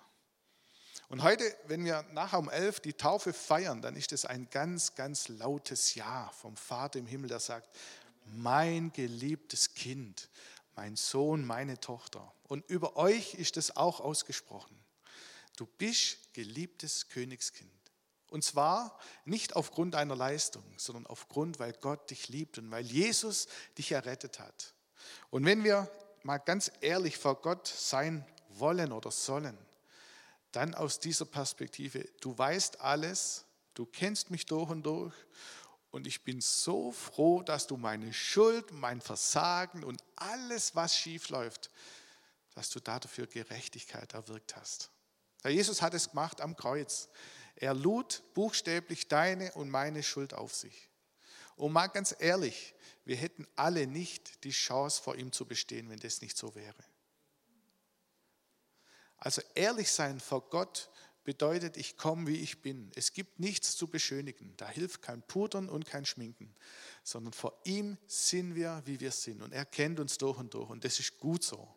Und 1.09 1.23
heute, 1.23 1.43
wenn 1.65 1.83
wir 1.83 2.03
nachher 2.11 2.37
um 2.37 2.49
elf 2.49 2.79
die 2.79 2.93
Taufe 2.93 3.33
feiern, 3.33 3.81
dann 3.81 3.95
ist 3.95 4.11
es 4.13 4.25
ein 4.25 4.47
ganz, 4.51 4.93
ganz 4.93 5.27
lautes 5.27 5.95
Ja 5.95 6.29
vom 6.39 6.55
Vater 6.55 6.99
im 6.99 7.07
Himmel, 7.07 7.29
der 7.29 7.39
sagt, 7.39 7.67
mein 8.25 8.93
geliebtes 8.93 9.73
Kind, 9.73 10.29
mein 10.75 10.95
Sohn, 10.95 11.43
meine 11.43 11.79
Tochter. 11.79 12.31
Und 12.43 12.69
über 12.69 12.95
euch 12.95 13.33
ist 13.33 13.57
es 13.57 13.75
auch 13.75 13.99
ausgesprochen. 13.99 14.78
Du 15.59 15.65
bist 15.65 16.33
geliebtes 16.33 17.09
Königskind. 17.09 17.69
Und 18.29 18.45
zwar 18.45 18.97
nicht 19.25 19.57
aufgrund 19.57 19.93
deiner 19.93 20.15
Leistung, 20.15 20.63
sondern 20.77 21.05
aufgrund, 21.05 21.59
weil 21.59 21.73
Gott 21.73 22.09
dich 22.11 22.29
liebt 22.29 22.59
und 22.59 22.71
weil 22.71 22.85
Jesus 22.85 23.49
dich 23.77 23.91
errettet 23.91 24.39
hat. 24.39 24.73
Und 25.29 25.43
wenn 25.43 25.65
wir 25.65 25.91
mal 26.23 26.37
ganz 26.37 26.71
ehrlich 26.79 27.17
vor 27.17 27.41
Gott 27.41 27.67
sein 27.67 28.25
wollen 28.51 28.93
oder 28.93 29.11
sollen, 29.11 29.57
dann 30.53 30.75
aus 30.75 31.01
dieser 31.01 31.25
Perspektive, 31.25 32.07
du 32.21 32.37
weißt 32.37 32.79
alles, 32.79 33.43
du 33.73 33.85
kennst 33.85 34.31
mich 34.31 34.45
durch 34.45 34.69
und 34.69 34.83
durch 34.83 35.13
und 35.91 36.07
ich 36.07 36.23
bin 36.23 36.39
so 36.39 36.93
froh, 36.93 37.43
dass 37.43 37.67
du 37.67 37.75
meine 37.75 38.13
Schuld, 38.13 38.71
mein 38.71 39.01
Versagen 39.01 39.83
und 39.83 40.01
alles, 40.15 40.73
was 40.73 40.95
schief 40.95 41.27
läuft, 41.27 41.69
dass 42.55 42.69
du 42.69 42.79
dafür 42.79 43.27
Gerechtigkeit 43.27 44.13
erwirkt 44.13 44.55
hast. 44.55 44.89
Herr 45.41 45.51
Jesus 45.51 45.81
hat 45.81 45.93
es 45.93 46.09
gemacht 46.09 46.41
am 46.41 46.55
Kreuz. 46.55 47.09
Er 47.55 47.73
lud 47.73 48.23
buchstäblich 48.33 49.07
deine 49.07 49.51
und 49.53 49.69
meine 49.69 50.03
Schuld 50.03 50.33
auf 50.33 50.53
sich. 50.53 50.89
Und 51.55 51.73
mal 51.73 51.87
ganz 51.87 52.15
ehrlich, 52.19 52.73
wir 53.03 53.17
hätten 53.17 53.47
alle 53.55 53.85
nicht 53.87 54.43
die 54.43 54.51
Chance, 54.51 55.01
vor 55.01 55.15
ihm 55.15 55.31
zu 55.31 55.45
bestehen, 55.45 55.89
wenn 55.89 55.99
das 55.99 56.21
nicht 56.21 56.37
so 56.37 56.55
wäre. 56.55 56.83
Also 59.17 59.41
ehrlich 59.55 59.91
sein 59.91 60.19
vor 60.19 60.49
Gott 60.49 60.89
bedeutet, 61.25 61.75
ich 61.75 61.97
komme, 61.97 62.27
wie 62.27 62.37
ich 62.37 62.61
bin. 62.61 62.91
Es 62.95 63.13
gibt 63.13 63.39
nichts 63.39 63.75
zu 63.75 63.87
beschönigen. 63.87 64.53
Da 64.57 64.69
hilft 64.69 65.01
kein 65.01 65.21
Pudern 65.21 65.69
und 65.69 65.85
kein 65.85 66.05
Schminken, 66.05 66.55
sondern 67.03 67.33
vor 67.33 67.59
ihm 67.65 67.97
sind 68.07 68.55
wir, 68.55 68.81
wie 68.85 68.99
wir 68.99 69.11
sind. 69.11 69.41
Und 69.41 69.51
er 69.51 69.65
kennt 69.65 69.99
uns 69.99 70.17
durch 70.17 70.37
und 70.37 70.53
durch. 70.53 70.69
Und 70.69 70.85
das 70.85 70.99
ist 70.99 71.17
gut 71.17 71.43
so. 71.43 71.67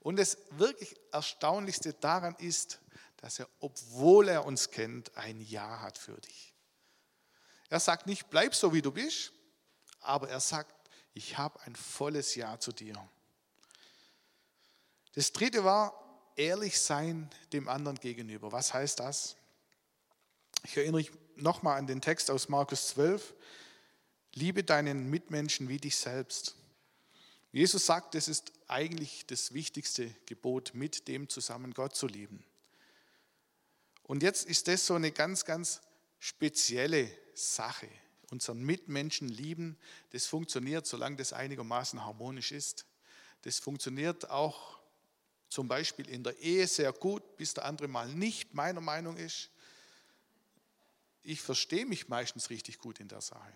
Und 0.00 0.16
das 0.16 0.36
wirklich 0.50 0.94
Erstaunlichste 1.12 1.94
daran 1.94 2.36
ist, 2.38 2.80
dass 3.20 3.38
er, 3.38 3.48
obwohl 3.60 4.28
er 4.28 4.44
uns 4.46 4.70
kennt, 4.70 5.16
ein 5.16 5.40
Ja 5.40 5.80
hat 5.80 5.98
für 5.98 6.18
dich. 6.20 6.54
Er 7.68 7.80
sagt 7.80 8.06
nicht, 8.06 8.30
bleib 8.30 8.54
so, 8.54 8.72
wie 8.72 8.82
du 8.82 8.90
bist, 8.90 9.32
aber 10.00 10.28
er 10.28 10.40
sagt, 10.40 10.74
ich 11.14 11.38
habe 11.38 11.60
ein 11.62 11.76
volles 11.76 12.34
Ja 12.34 12.58
zu 12.58 12.72
dir. 12.72 12.94
Das 15.14 15.32
dritte 15.32 15.64
war, 15.64 15.94
ehrlich 16.36 16.80
sein 16.80 17.30
dem 17.52 17.68
anderen 17.68 17.98
gegenüber. 17.98 18.52
Was 18.52 18.72
heißt 18.72 19.00
das? 19.00 19.36
Ich 20.64 20.76
erinnere 20.76 21.02
mich 21.02 21.12
nochmal 21.36 21.78
an 21.78 21.86
den 21.86 22.00
Text 22.00 22.30
aus 22.30 22.48
Markus 22.48 22.88
12. 22.88 23.34
Liebe 24.34 24.62
deinen 24.62 25.10
Mitmenschen 25.10 25.68
wie 25.68 25.78
dich 25.78 25.96
selbst. 25.96 26.54
Jesus 27.52 27.86
sagt, 27.86 28.14
es 28.14 28.28
ist 28.28 28.52
eigentlich 28.68 29.26
das 29.26 29.52
wichtigste 29.52 30.14
Gebot, 30.26 30.72
mit 30.74 31.08
dem 31.08 31.28
zusammen 31.28 31.74
Gott 31.74 31.96
zu 31.96 32.06
lieben. 32.06 32.44
Und 34.10 34.24
jetzt 34.24 34.46
ist 34.46 34.66
das 34.66 34.84
so 34.84 34.94
eine 34.94 35.12
ganz, 35.12 35.44
ganz 35.44 35.80
spezielle 36.18 37.08
Sache. 37.32 37.88
Unseren 38.32 38.60
Mitmenschen 38.60 39.28
lieben, 39.28 39.78
das 40.10 40.26
funktioniert, 40.26 40.84
solange 40.84 41.14
das 41.14 41.32
einigermaßen 41.32 42.04
harmonisch 42.04 42.50
ist. 42.50 42.86
Das 43.42 43.60
funktioniert 43.60 44.28
auch 44.28 44.80
zum 45.48 45.68
Beispiel 45.68 46.08
in 46.08 46.24
der 46.24 46.36
Ehe 46.40 46.66
sehr 46.66 46.92
gut, 46.92 47.36
bis 47.36 47.54
der 47.54 47.66
andere 47.66 47.86
mal 47.86 48.08
nicht 48.08 48.52
meiner 48.52 48.80
Meinung 48.80 49.16
ist. 49.16 49.48
Ich 51.22 51.40
verstehe 51.40 51.86
mich 51.86 52.08
meistens 52.08 52.50
richtig 52.50 52.80
gut 52.80 52.98
in 52.98 53.06
der 53.06 53.20
Sache. 53.20 53.54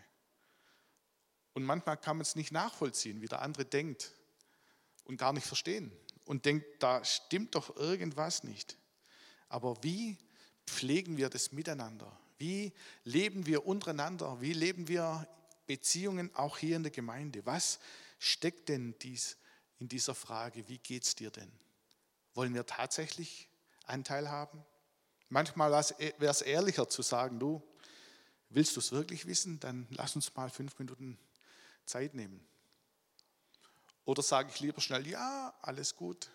Und 1.55 1.65
manchmal 1.65 1.97
kann 1.97 2.19
man 2.19 2.23
es 2.23 2.37
nicht 2.37 2.53
nachvollziehen, 2.53 3.21
wie 3.23 3.27
der 3.27 3.43
andere 3.43 3.65
denkt 3.65 4.13
und 5.03 5.17
gar 5.17 5.33
nicht 5.33 5.49
verstehen 5.49 5.91
und 6.27 6.45
denkt, 6.45 6.65
da 6.79 7.05
stimmt 7.05 7.57
doch 7.57 7.75
irgendwas 7.75 8.45
nicht. 8.45 8.79
Aber 9.49 9.83
wie 9.83 10.17
pflegen 10.67 11.17
wir 11.17 11.29
das 11.29 11.53
miteinander? 11.53 12.11
Wie 12.39 12.73
leben 13.05 13.47
wir 13.47 13.67
untereinander? 13.67 14.41
Wie 14.41 14.53
leben 14.53 14.89
wir 14.89 15.29
Beziehungen 15.67 16.35
auch 16.35 16.59
hier 16.59 16.77
in 16.77 16.83
der 16.83 16.93
Gemeinde? 16.93 17.45
Was 17.47 17.79
steckt 18.19 18.69
denn 18.69 18.95
dies 19.01 19.37
in 19.79 19.89
dieser 19.89 20.15
Frage? 20.15 20.69
Wie 20.69 20.79
geht 20.79 21.05
es 21.05 21.15
dir 21.15 21.31
denn? 21.31 21.51
Wollen 22.35 22.55
wir 22.55 22.67
tatsächlich 22.67 23.49
Anteil 23.87 24.31
haben? 24.31 24.65
Manchmal 25.29 25.71
wäre 25.73 26.31
es 26.31 26.43
ehrlicher 26.43 26.89
zu 26.89 27.03
sagen, 27.03 27.39
du, 27.39 27.63
willst 28.51 28.77
du 28.77 28.81
es 28.81 28.93
wirklich 28.93 29.27
wissen? 29.27 29.61
Dann 29.61 29.87
lass 29.91 30.17
uns 30.17 30.35
mal 30.35 30.51
fünf 30.51 30.79
Minuten 30.79 31.19
Zeit 31.87 32.15
nehmen. 32.15 32.45
Oder 34.05 34.23
sage 34.23 34.51
ich 34.53 34.61
lieber 34.61 34.81
schnell, 34.81 35.07
ja, 35.07 35.55
alles 35.63 35.97
gut. 35.97 36.31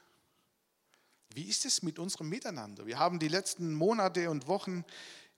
Wie 1.34 1.48
ist 1.48 1.66
es 1.66 1.84
mit 1.84 2.00
unserem 2.00 2.30
Miteinander? 2.30 2.86
Wir 2.86 2.98
haben 2.98 3.20
die 3.20 3.28
letzten 3.28 3.74
Monate 3.74 4.30
und 4.30 4.48
Wochen 4.48 4.84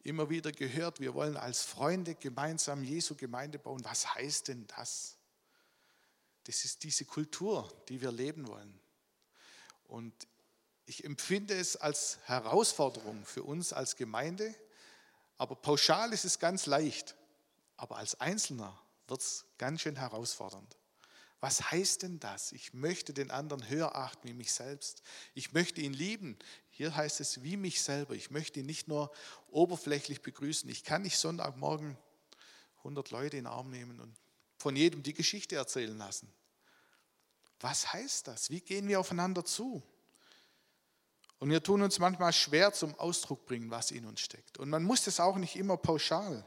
immer 0.04 0.30
wieder 0.30 0.52
gehört, 0.52 1.00
wir 1.00 1.14
wollen 1.14 1.38
als 1.38 1.64
Freunde 1.64 2.16
gemeinsam 2.16 2.84
Jesu 2.84 3.16
Gemeinde 3.16 3.60
bauen. 3.60 3.84
Was 3.84 4.16
heißt 4.16 4.48
denn 4.48 4.66
das? 4.68 5.18
Das 6.46 6.66
ist 6.66 6.84
diese 6.84 7.06
Kultur, 7.06 7.72
die 7.88 8.02
wir 8.02 8.12
leben 8.12 8.48
wollen. 8.48 8.80
Und 9.84 10.14
ich 10.86 11.04
empfinde 11.04 11.54
es 11.54 11.76
als 11.76 12.18
Herausforderung 12.26 13.26
für 13.26 13.44
uns 13.44 13.74
als 13.74 13.96
Gemeinde, 13.96 14.56
aber 15.38 15.56
pauschal 15.56 16.14
ist 16.14 16.26
es 16.26 16.40
ganz 16.40 16.66
leicht. 16.66 17.16
Aber 17.78 17.98
als 17.98 18.20
Einzelner 18.20 18.80
wird 19.08 19.22
es 19.22 19.46
ganz 19.58 19.82
schön 19.82 19.96
herausfordernd. 19.96 20.78
Was 21.42 21.72
heißt 21.72 22.04
denn 22.04 22.20
das? 22.20 22.52
Ich 22.52 22.74
möchte 22.74 23.14
den 23.14 23.32
anderen 23.32 23.68
höher 23.68 23.96
achten 23.96 24.28
wie 24.28 24.34
mich 24.34 24.54
selbst. 24.54 25.02
Ich 25.34 25.54
möchte 25.54 25.82
ihn 25.82 25.92
lieben. 25.92 26.38
Hier 26.70 26.96
heißt 26.96 27.20
es 27.20 27.42
wie 27.42 27.58
mich 27.58 27.82
selber. 27.82 28.14
Ich 28.14 28.30
möchte 28.30 28.60
ihn 28.60 28.68
nicht 28.68 28.88
nur 28.88 29.12
oberflächlich 29.50 30.22
begrüßen. 30.22 30.70
Ich 30.70 30.84
kann 30.84 31.02
nicht 31.02 31.18
Sonntagmorgen 31.18 31.98
100 32.78 33.10
Leute 33.10 33.38
in 33.38 33.46
den 33.46 33.52
Arm 33.52 33.72
nehmen 33.72 34.00
und 34.00 34.16
von 34.60 34.76
jedem 34.76 35.02
die 35.02 35.16
Geschichte 35.16 35.56
erzählen 35.56 35.98
lassen. 35.98 36.32
Was 37.60 37.92
heißt 37.92 38.28
das? 38.28 38.52
Wie 38.52 38.62
gehen 38.62 38.88
wir 38.88 39.00
aufeinander 39.00 39.44
zu? 39.44 39.82
Und 41.40 41.50
wir 41.50 41.64
tun 41.64 41.82
uns 41.82 41.98
manchmal 41.98 42.34
schwer 42.34 42.72
zum 42.72 42.94
Ausdruck 43.00 43.48
bringen, 43.48 43.72
was 43.72 43.90
in 43.90 44.06
uns 44.06 44.20
steckt. 44.22 44.60
Und 44.60 44.70
man 44.70 44.84
muss 44.84 45.06
das 45.06 45.20
auch 45.20 45.38
nicht 45.38 45.56
immer 45.56 45.76
pauschal. 45.76 46.46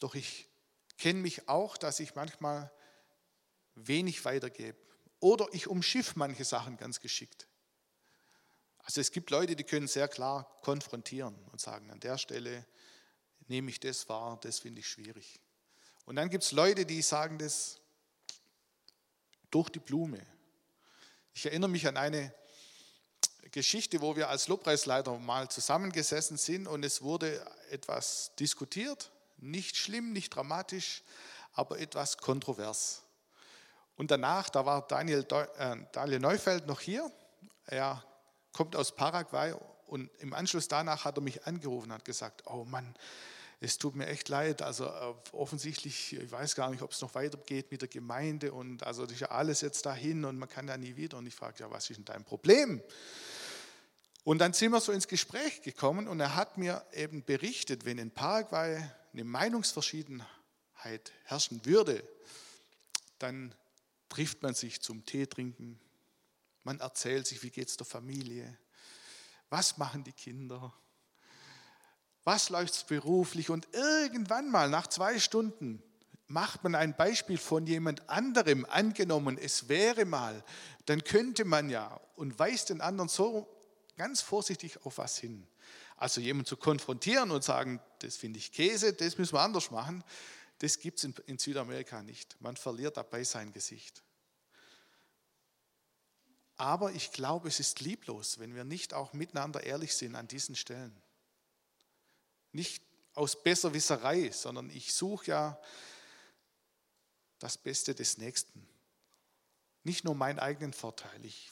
Doch 0.00 0.16
ich 0.16 0.48
kenne 0.98 1.20
mich 1.20 1.48
auch, 1.48 1.76
dass 1.76 2.00
ich 2.00 2.16
manchmal 2.16 2.72
wenig 3.74 4.24
weitergebe. 4.24 4.78
Oder 5.20 5.46
ich 5.52 5.68
umschiff 5.68 6.16
manche 6.16 6.44
Sachen 6.44 6.76
ganz 6.76 7.00
geschickt. 7.00 7.48
Also 8.78 9.00
es 9.00 9.10
gibt 9.10 9.30
Leute, 9.30 9.56
die 9.56 9.64
können 9.64 9.88
sehr 9.88 10.08
klar 10.08 10.58
konfrontieren 10.60 11.34
und 11.50 11.60
sagen, 11.60 11.90
an 11.90 12.00
der 12.00 12.18
Stelle 12.18 12.66
nehme 13.48 13.70
ich 13.70 13.80
das 13.80 14.08
wahr, 14.08 14.38
das 14.42 14.58
finde 14.58 14.80
ich 14.80 14.88
schwierig. 14.88 15.40
Und 16.04 16.16
dann 16.16 16.28
gibt 16.28 16.44
es 16.44 16.52
Leute, 16.52 16.84
die 16.84 17.00
sagen 17.00 17.38
das 17.38 17.80
durch 19.50 19.70
die 19.70 19.78
Blume. 19.78 20.20
Ich 21.32 21.46
erinnere 21.46 21.70
mich 21.70 21.86
an 21.86 21.96
eine 21.96 22.34
Geschichte, 23.50 24.00
wo 24.00 24.16
wir 24.16 24.28
als 24.28 24.48
Lobpreisleiter 24.48 25.18
mal 25.18 25.48
zusammengesessen 25.48 26.36
sind 26.36 26.66
und 26.66 26.84
es 26.84 27.02
wurde 27.02 27.44
etwas 27.70 28.32
diskutiert. 28.38 29.12
Nicht 29.38 29.76
schlimm, 29.76 30.12
nicht 30.12 30.30
dramatisch, 30.30 31.02
aber 31.52 31.78
etwas 31.78 32.18
kontrovers. 32.18 33.03
Und 33.96 34.10
danach, 34.10 34.50
da 34.50 34.66
war 34.66 34.86
Daniel, 34.86 35.26
äh, 35.58 35.76
Daniel 35.92 36.20
Neufeld 36.20 36.66
noch 36.66 36.80
hier. 36.80 37.10
Er 37.66 38.04
kommt 38.52 38.76
aus 38.76 38.94
Paraguay 38.94 39.54
und 39.86 40.10
im 40.18 40.32
Anschluss 40.32 40.68
danach 40.68 41.04
hat 41.04 41.18
er 41.18 41.22
mich 41.22 41.46
angerufen 41.46 41.86
und 41.86 41.92
hat 41.92 42.04
gesagt, 42.04 42.42
oh 42.46 42.64
Mann, 42.64 42.94
es 43.60 43.78
tut 43.78 43.94
mir 43.94 44.06
echt 44.06 44.28
leid. 44.28 44.62
Also 44.62 44.86
äh, 44.86 45.14
offensichtlich, 45.32 46.14
ich 46.14 46.30
weiß 46.30 46.54
gar 46.54 46.70
nicht, 46.70 46.82
ob 46.82 46.92
es 46.92 47.00
noch 47.00 47.14
weitergeht 47.14 47.70
mit 47.70 47.82
der 47.82 47.88
Gemeinde 47.88 48.52
und 48.52 48.82
also 48.82 49.04
das 49.04 49.12
ist 49.12 49.20
ja 49.20 49.30
alles 49.30 49.60
jetzt 49.60 49.86
dahin 49.86 50.24
und 50.24 50.38
man 50.38 50.48
kann 50.48 50.68
ja 50.68 50.76
nie 50.76 50.96
wieder. 50.96 51.18
Und 51.18 51.26
ich 51.26 51.34
frage, 51.34 51.60
ja, 51.60 51.70
was 51.70 51.88
ist 51.90 51.96
denn 51.96 52.04
dein 52.04 52.24
Problem? 52.24 52.82
Und 54.24 54.38
dann 54.38 54.54
sind 54.54 54.72
wir 54.72 54.80
so 54.80 54.90
ins 54.90 55.06
Gespräch 55.06 55.62
gekommen 55.62 56.08
und 56.08 56.18
er 56.18 56.34
hat 56.34 56.56
mir 56.56 56.84
eben 56.92 57.24
berichtet, 57.24 57.84
wenn 57.84 57.98
in 57.98 58.10
Paraguay 58.10 58.82
eine 59.12 59.24
Meinungsverschiedenheit 59.24 61.12
herrschen 61.24 61.64
würde, 61.64 62.02
dann 63.18 63.54
trifft 64.14 64.44
man 64.44 64.54
sich 64.54 64.80
zum 64.80 65.04
Tee 65.04 65.26
trinken, 65.26 65.80
man 66.62 66.78
erzählt 66.78 67.26
sich, 67.26 67.42
wie 67.42 67.50
geht 67.50 67.68
es 67.68 67.76
der 67.76 67.84
Familie, 67.84 68.56
was 69.50 69.76
machen 69.76 70.04
die 70.04 70.12
Kinder, 70.12 70.72
was 72.22 72.48
läuft 72.48 72.86
beruflich 72.86 73.50
und 73.50 73.66
irgendwann 73.72 74.52
mal 74.52 74.70
nach 74.70 74.86
zwei 74.86 75.18
Stunden 75.18 75.82
macht 76.28 76.62
man 76.62 76.76
ein 76.76 76.96
Beispiel 76.96 77.38
von 77.38 77.66
jemand 77.66 78.08
anderem, 78.08 78.64
angenommen, 78.66 79.36
es 79.36 79.68
wäre 79.68 80.04
mal, 80.04 80.44
dann 80.86 81.02
könnte 81.02 81.44
man 81.44 81.68
ja 81.68 82.00
und 82.14 82.38
weist 82.38 82.70
den 82.70 82.80
anderen 82.80 83.08
so 83.08 83.48
ganz 83.96 84.20
vorsichtig 84.20 84.86
auf 84.86 84.98
was 84.98 85.18
hin. 85.18 85.44
Also 85.96 86.20
jemanden 86.20 86.46
zu 86.46 86.56
konfrontieren 86.56 87.32
und 87.32 87.42
sagen, 87.42 87.80
das 87.98 88.16
finde 88.16 88.38
ich 88.38 88.52
Käse, 88.52 88.92
das 88.92 89.18
müssen 89.18 89.34
wir 89.34 89.40
anders 89.40 89.72
machen, 89.72 90.04
das 90.58 90.78
gibt 90.78 90.98
es 90.98 91.04
in, 91.04 91.14
in 91.26 91.38
Südamerika 91.38 92.00
nicht. 92.02 92.40
Man 92.40 92.56
verliert 92.56 92.96
dabei 92.96 93.24
sein 93.24 93.52
Gesicht. 93.52 94.03
Aber 96.56 96.92
ich 96.92 97.12
glaube, 97.12 97.48
es 97.48 97.58
ist 97.60 97.80
lieblos, 97.80 98.38
wenn 98.38 98.54
wir 98.54 98.64
nicht 98.64 98.94
auch 98.94 99.12
miteinander 99.12 99.64
ehrlich 99.64 99.94
sind 99.94 100.14
an 100.14 100.28
diesen 100.28 100.54
Stellen. 100.54 100.94
Nicht 102.52 102.82
aus 103.14 103.42
Besserwisserei, 103.42 104.30
sondern 104.30 104.70
ich 104.70 104.94
suche 104.94 105.26
ja 105.26 105.60
das 107.38 107.58
Beste 107.58 107.94
des 107.94 108.18
Nächsten. 108.18 108.66
Nicht 109.82 110.04
nur 110.04 110.14
meinen 110.14 110.38
eigenen 110.38 110.72
Vorteil. 110.72 111.24
Ich 111.24 111.50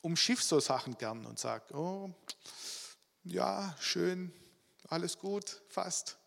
umschiff 0.00 0.42
so 0.42 0.60
Sachen 0.60 0.98
gern 0.98 1.24
und 1.24 1.38
sage, 1.38 1.74
oh, 1.74 2.12
ja, 3.24 3.76
schön, 3.80 4.32
alles 4.88 5.18
gut, 5.18 5.62
fast. 5.68 6.18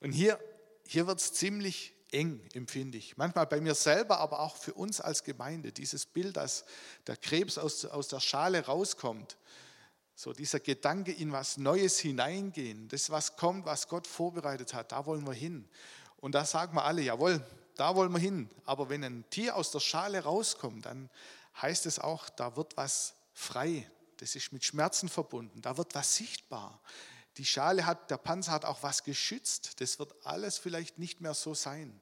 Und 0.00 0.12
hier, 0.12 0.38
hier 0.86 1.06
wird 1.08 1.20
es 1.20 1.34
ziemlich 1.34 1.94
eng, 2.12 2.40
empfinde 2.54 2.98
ich. 2.98 3.16
Manchmal 3.16 3.46
bei 3.46 3.60
mir 3.60 3.74
selber, 3.74 4.18
aber 4.18 4.40
auch 4.40 4.56
für 4.56 4.74
uns 4.74 5.00
als 5.00 5.24
Gemeinde. 5.24 5.72
Dieses 5.72 6.06
Bild, 6.06 6.36
dass 6.36 6.64
der 7.06 7.16
Krebs 7.16 7.58
aus, 7.58 7.84
aus 7.84 8.08
der 8.08 8.20
Schale 8.20 8.64
rauskommt. 8.64 9.36
So 10.14 10.32
dieser 10.32 10.60
Gedanke 10.60 11.12
in 11.12 11.32
was 11.32 11.58
Neues 11.58 11.98
hineingehen. 11.98 12.88
Das, 12.88 13.10
was 13.10 13.36
kommt, 13.36 13.66
was 13.66 13.88
Gott 13.88 14.06
vorbereitet 14.06 14.74
hat, 14.74 14.92
da 14.92 15.06
wollen 15.06 15.26
wir 15.26 15.34
hin. 15.34 15.68
Und 16.16 16.34
da 16.34 16.44
sagen 16.44 16.74
wir 16.74 16.84
alle, 16.84 17.02
jawohl, 17.02 17.40
da 17.76 17.94
wollen 17.94 18.12
wir 18.12 18.18
hin. 18.18 18.50
Aber 18.64 18.88
wenn 18.88 19.04
ein 19.04 19.24
Tier 19.30 19.54
aus 19.54 19.70
der 19.70 19.80
Schale 19.80 20.24
rauskommt, 20.24 20.86
dann 20.86 21.08
heißt 21.62 21.86
es 21.86 21.98
auch, 21.98 22.28
da 22.30 22.56
wird 22.56 22.76
was 22.76 23.14
frei, 23.32 23.88
das 24.16 24.34
ist 24.34 24.52
mit 24.52 24.64
Schmerzen 24.64 25.08
verbunden. 25.08 25.62
Da 25.62 25.76
wird 25.76 25.94
was 25.94 26.16
sichtbar. 26.16 26.80
Die 27.38 27.44
Schale 27.44 27.86
hat, 27.86 28.10
der 28.10 28.18
Panzer 28.18 28.52
hat 28.52 28.64
auch 28.64 28.82
was 28.82 29.04
geschützt. 29.04 29.80
Das 29.80 29.98
wird 29.98 30.14
alles 30.26 30.58
vielleicht 30.58 30.98
nicht 30.98 31.20
mehr 31.20 31.34
so 31.34 31.54
sein. 31.54 32.00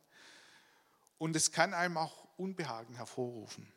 Und 1.19 1.37
es 1.37 1.53
kann 1.53 1.75
einem 1.75 1.99
auch 1.99 2.27
Unbehagen 2.37 2.95
hervorrufen. 2.95 3.71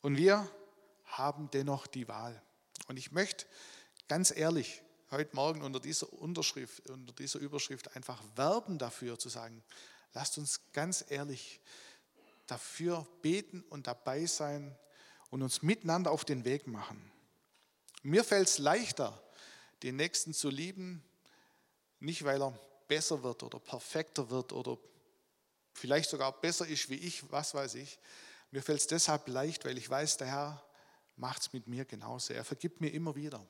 Und 0.00 0.16
wir 0.16 0.48
haben 1.06 1.50
dennoch 1.50 1.86
die 1.86 2.06
Wahl. 2.06 2.40
Und 2.86 2.98
ich 2.98 3.12
möchte 3.12 3.46
ganz 4.08 4.30
ehrlich 4.30 4.82
heute 5.10 5.34
Morgen 5.34 5.62
unter 5.62 5.80
dieser 5.80 6.12
Unterschrift, 6.12 6.88
unter 6.90 7.12
dieser 7.14 7.38
Überschrift 7.38 7.96
einfach 7.96 8.22
werben 8.36 8.78
dafür 8.78 9.18
zu 9.18 9.30
sagen, 9.30 9.62
lasst 10.12 10.38
uns 10.38 10.60
ganz 10.72 11.04
ehrlich 11.08 11.60
dafür 12.46 13.06
beten 13.22 13.62
und 13.70 13.86
dabei 13.86 14.26
sein 14.26 14.76
und 15.30 15.42
uns 15.42 15.62
miteinander 15.62 16.10
auf 16.10 16.24
den 16.24 16.44
Weg 16.44 16.66
machen. 16.66 17.10
Mir 18.02 18.24
fällt 18.24 18.48
es 18.48 18.58
leichter, 18.58 19.22
den 19.82 19.96
Nächsten 19.96 20.34
zu 20.34 20.50
lieben, 20.50 21.02
nicht 22.00 22.24
weil 22.24 22.42
er 22.42 22.58
besser 22.86 23.22
wird 23.22 23.42
oder 23.42 23.58
perfekter 23.58 24.30
wird 24.30 24.52
oder 24.52 24.78
vielleicht 25.74 26.10
sogar 26.10 26.32
besser 26.40 26.66
ist 26.66 26.88
wie 26.90 26.96
ich, 26.96 27.30
was 27.30 27.54
weiß 27.54 27.74
ich. 27.76 27.98
Mir 28.50 28.62
fällt 28.62 28.80
es 28.80 28.86
deshalb 28.86 29.28
leicht, 29.28 29.64
weil 29.64 29.78
ich 29.78 29.88
weiß, 29.88 30.16
der 30.16 30.28
Herr 30.28 30.64
macht 31.16 31.42
es 31.42 31.52
mit 31.52 31.66
mir 31.66 31.84
genauso. 31.84 32.32
Er 32.32 32.44
vergibt 32.44 32.80
mir 32.80 32.92
immer 32.92 33.14
wieder. 33.14 33.44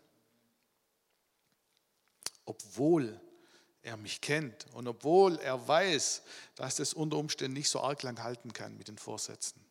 Obwohl 2.44 3.20
er 3.82 3.96
mich 3.96 4.20
kennt 4.20 4.66
und 4.72 4.88
obwohl 4.88 5.38
er 5.38 5.66
weiß, 5.66 6.22
dass 6.56 6.76
das 6.76 6.94
unter 6.94 7.16
Umständen 7.16 7.54
nicht 7.54 7.68
so 7.68 7.80
arg 7.80 8.02
lang 8.02 8.22
halten 8.22 8.52
kann 8.52 8.76
mit 8.76 8.88
den 8.88 8.98
Vorsätzen. 8.98 9.64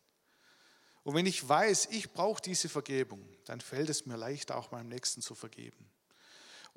Und 1.03 1.15
wenn 1.15 1.25
ich 1.25 1.47
weiß, 1.47 1.87
ich 1.91 2.11
brauche 2.11 2.41
diese 2.41 2.69
Vergebung, 2.69 3.25
dann 3.45 3.61
fällt 3.61 3.89
es 3.89 4.05
mir 4.05 4.17
leichter, 4.17 4.57
auch 4.57 4.71
meinem 4.71 4.89
Nächsten 4.89 5.21
zu 5.21 5.35
vergeben. 5.35 5.89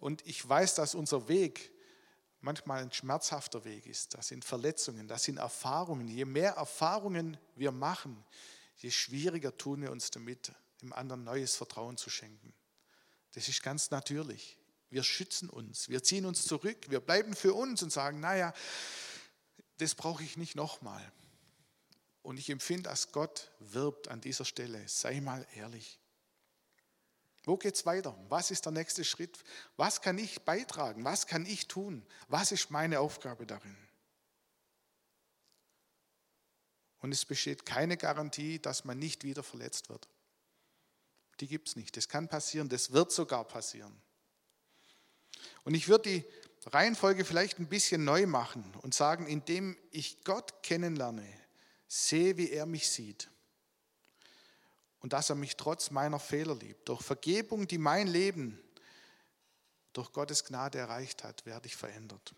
Und 0.00 0.26
ich 0.26 0.46
weiß, 0.46 0.74
dass 0.74 0.94
unser 0.94 1.28
Weg 1.28 1.72
manchmal 2.40 2.82
ein 2.82 2.92
schmerzhafter 2.92 3.64
Weg 3.64 3.86
ist. 3.86 4.14
Das 4.14 4.28
sind 4.28 4.44
Verletzungen, 4.44 5.06
das 5.06 5.24
sind 5.24 5.36
Erfahrungen. 5.36 6.08
Je 6.08 6.24
mehr 6.24 6.52
Erfahrungen 6.52 7.36
wir 7.54 7.70
machen, 7.70 8.24
je 8.76 8.90
schwieriger 8.90 9.56
tun 9.56 9.82
wir 9.82 9.92
uns 9.92 10.10
damit, 10.10 10.52
dem 10.80 10.94
anderen 10.94 11.22
neues 11.22 11.54
Vertrauen 11.54 11.98
zu 11.98 12.08
schenken. 12.08 12.54
Das 13.32 13.46
ist 13.48 13.62
ganz 13.62 13.90
natürlich. 13.90 14.56
Wir 14.88 15.04
schützen 15.04 15.48
uns, 15.50 15.88
wir 15.88 16.02
ziehen 16.02 16.24
uns 16.24 16.44
zurück, 16.44 16.78
wir 16.88 17.00
bleiben 17.00 17.36
für 17.36 17.54
uns 17.54 17.82
und 17.82 17.92
sagen, 17.92 18.18
naja, 18.18 18.52
das 19.76 19.94
brauche 19.94 20.24
ich 20.24 20.36
nicht 20.36 20.56
nochmal. 20.56 21.12
Und 22.22 22.38
ich 22.38 22.50
empfinde, 22.50 22.88
dass 22.88 23.12
Gott 23.12 23.50
wirbt 23.60 24.08
an 24.08 24.20
dieser 24.20 24.44
Stelle. 24.44 24.82
Sei 24.88 25.20
mal 25.20 25.46
ehrlich. 25.54 25.99
Wo 27.44 27.56
geht 27.56 27.74
es 27.74 27.86
weiter? 27.86 28.16
Was 28.28 28.50
ist 28.50 28.66
der 28.66 28.72
nächste 28.72 29.04
Schritt? 29.04 29.42
Was 29.76 30.02
kann 30.02 30.18
ich 30.18 30.42
beitragen? 30.42 31.04
Was 31.04 31.26
kann 31.26 31.46
ich 31.46 31.68
tun? 31.68 32.04
Was 32.28 32.52
ist 32.52 32.70
meine 32.70 33.00
Aufgabe 33.00 33.46
darin? 33.46 33.76
Und 36.98 37.12
es 37.12 37.24
besteht 37.24 37.64
keine 37.64 37.96
Garantie, 37.96 38.58
dass 38.58 38.84
man 38.84 38.98
nicht 38.98 39.24
wieder 39.24 39.42
verletzt 39.42 39.88
wird. 39.88 40.06
Die 41.40 41.46
gibt 41.46 41.68
es 41.68 41.76
nicht. 41.76 41.96
Das 41.96 42.08
kann 42.08 42.28
passieren, 42.28 42.68
das 42.68 42.92
wird 42.92 43.10
sogar 43.10 43.44
passieren. 43.44 44.02
Und 45.64 45.72
ich 45.74 45.88
würde 45.88 46.10
die 46.10 46.24
Reihenfolge 46.66 47.24
vielleicht 47.24 47.58
ein 47.58 47.68
bisschen 47.68 48.04
neu 48.04 48.26
machen 48.26 48.74
und 48.82 48.92
sagen, 48.92 49.26
indem 49.26 49.78
ich 49.90 50.22
Gott 50.24 50.62
kennenlerne, 50.62 51.26
sehe, 51.88 52.36
wie 52.36 52.50
er 52.50 52.66
mich 52.66 52.90
sieht 52.90 53.30
und 55.00 55.12
dass 55.12 55.30
er 55.30 55.36
mich 55.36 55.56
trotz 55.56 55.90
meiner 55.90 56.18
Fehler 56.18 56.54
liebt. 56.54 56.88
Durch 56.88 57.02
Vergebung, 57.02 57.66
die 57.66 57.78
mein 57.78 58.06
Leben 58.06 58.62
durch 59.92 60.12
Gottes 60.12 60.44
Gnade 60.44 60.78
erreicht 60.78 61.24
hat, 61.24 61.44
werde 61.46 61.66
ich 61.66 61.76
verändert. 61.76 62.34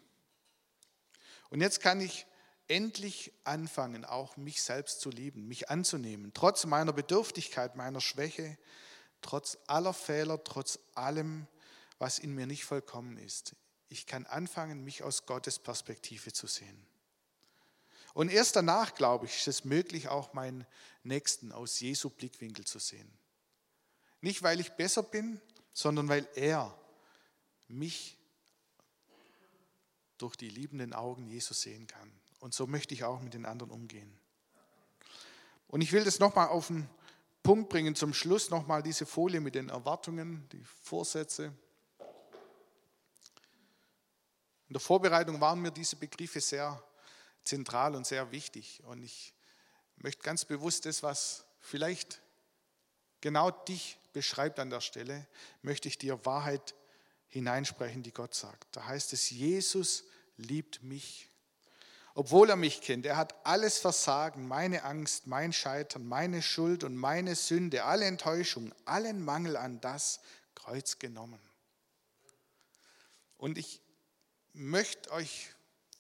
Und 1.51 1.61
jetzt 1.61 1.81
kann 1.81 2.01
ich 2.01 2.27
endlich 2.69 3.33
anfangen, 3.45 4.05
auch 4.05 4.37
mich 4.37 4.63
selbst 4.63 5.01
zu 5.01 5.11
lieben, 5.11 5.47
mich 5.49 5.69
anzunehmen, 5.69 6.33
trotz 6.33 6.65
meiner 6.65 6.93
Bedürftigkeit, 6.93 7.77
meiner 7.77 8.01
Schwäche, 8.01 8.57
trotz 9.21 9.59
aller 9.67 9.93
Fehler, 9.93 10.43
trotz 10.43 10.79
allem, 10.95 11.47
was 11.99 12.19
in 12.19 12.35
mir 12.35 12.47
nicht 12.47 12.65
vollkommen 12.65 13.19
ist. 13.19 13.55
Ich 13.89 14.07
kann 14.07 14.25
anfangen, 14.25 14.85
mich 14.85 15.03
aus 15.03 15.27
Gottes 15.27 15.59
Perspektive 15.59 16.33
zu 16.33 16.47
sehen. 16.47 16.87
Und 18.15 18.31
erst 18.31 18.57
danach, 18.57 18.95
glaube 18.95 19.27
ich, 19.27 19.37
ist 19.37 19.49
es 19.49 19.65
möglich, 19.65 20.09
auch 20.09 20.35
meinen 20.35 20.67
Nächsten 21.03 21.53
aus 21.53 21.81
Jesu 21.81 22.11
Blickwinkel 22.11 22.65
zu 22.65 22.79
sehen. 22.79 23.11
Nicht, 24.21 24.43
weil 24.43 24.61
ich 24.61 24.73
besser 24.73 25.03
bin, 25.03 25.41
sondern 25.73 26.09
weil 26.09 26.29
er 26.35 26.79
mich 27.69 28.19
durch 30.19 30.37
die 30.37 30.49
liebenden 30.49 30.93
Augen 30.93 31.27
Jesus 31.27 31.63
sehen 31.63 31.87
kann. 31.87 32.13
Und 32.39 32.55
so 32.55 32.67
möchte 32.67 32.95
ich 32.95 33.05
auch 33.05 33.21
mit 33.21 33.35
den 33.35 33.47
anderen 33.47 33.73
umgehen. 33.73 34.19
Und 35.69 35.81
ich 35.81 35.93
will 35.93 36.05
das 36.05 36.19
nochmal 36.19 36.49
auf 36.49 36.69
den 36.69 36.89
Punkt 37.43 37.71
bringen, 37.71 37.95
zum 37.95 38.15
Schluss 38.15 38.51
nochmal 38.51 38.83
diese 38.83 39.07
Folie 39.07 39.41
mit 39.41 39.55
den 39.55 39.69
Erwartungen, 39.69 40.49
die 40.53 40.63
Vorsätze. 40.83 41.53
In 44.69 44.75
der 44.75 44.81
Vorbereitung 44.81 45.41
waren 45.41 45.61
mir 45.61 45.73
diese 45.73 45.97
Begriffe 45.97 46.41
sehr 46.41 46.83
zentral 47.45 47.95
und 47.95 48.07
sehr 48.07 48.31
wichtig. 48.33 48.83
Und 48.85 49.03
ich 49.03 49.35
möchte 49.97 50.23
ganz 50.23 50.45
bewusst 50.45 50.87
das, 50.87 51.03
was 51.03 51.45
vielleicht 51.61 52.21
genau 53.21 53.51
dich 53.51 53.99
beschreibt 54.13 54.59
an 54.59 54.71
der 54.71 54.81
Stelle, 54.81 55.27
möchte 55.63 55.89
ich 55.89 55.99
dir 55.99 56.25
Wahrheit 56.27 56.75
hineinsprechen, 57.29 58.03
die 58.03 58.13
Gott 58.13 58.35
sagt. 58.35 58.77
Da 58.77 58.87
heißt 58.87 59.13
es, 59.13 59.31
Jesus 59.31 60.05
liebt 60.37 60.83
mich. 60.83 61.29
Obwohl 62.15 62.51
er 62.51 62.57
mich 62.57 62.83
kennt, 62.83 63.07
er 63.07 63.17
hat 63.17 63.35
alles 63.47 63.79
Versagen, 63.79 64.47
meine 64.47 64.85
Angst, 64.85 65.27
mein 65.27 65.53
Scheitern, 65.53 66.07
meine 66.07 66.43
Schuld 66.43 66.85
und 66.85 66.95
meine 66.95 67.35
Sünde, 67.35 67.85
alle 67.85 68.05
Enttäuschung, 68.05 68.75
allen 68.85 69.25
Mangel 69.25 69.57
an 69.57 69.81
das 69.81 70.21
Kreuz 70.55 70.99
genommen. 70.99 71.41
Und 73.39 73.57
ich 73.57 73.81
möchte 74.53 75.11
euch 75.11 75.49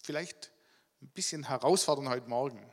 vielleicht 0.03 0.53
ein 1.03 1.09
bisschen 1.09 1.49
herausfordern 1.49 2.09
heute 2.09 2.29
Morgen 2.29 2.65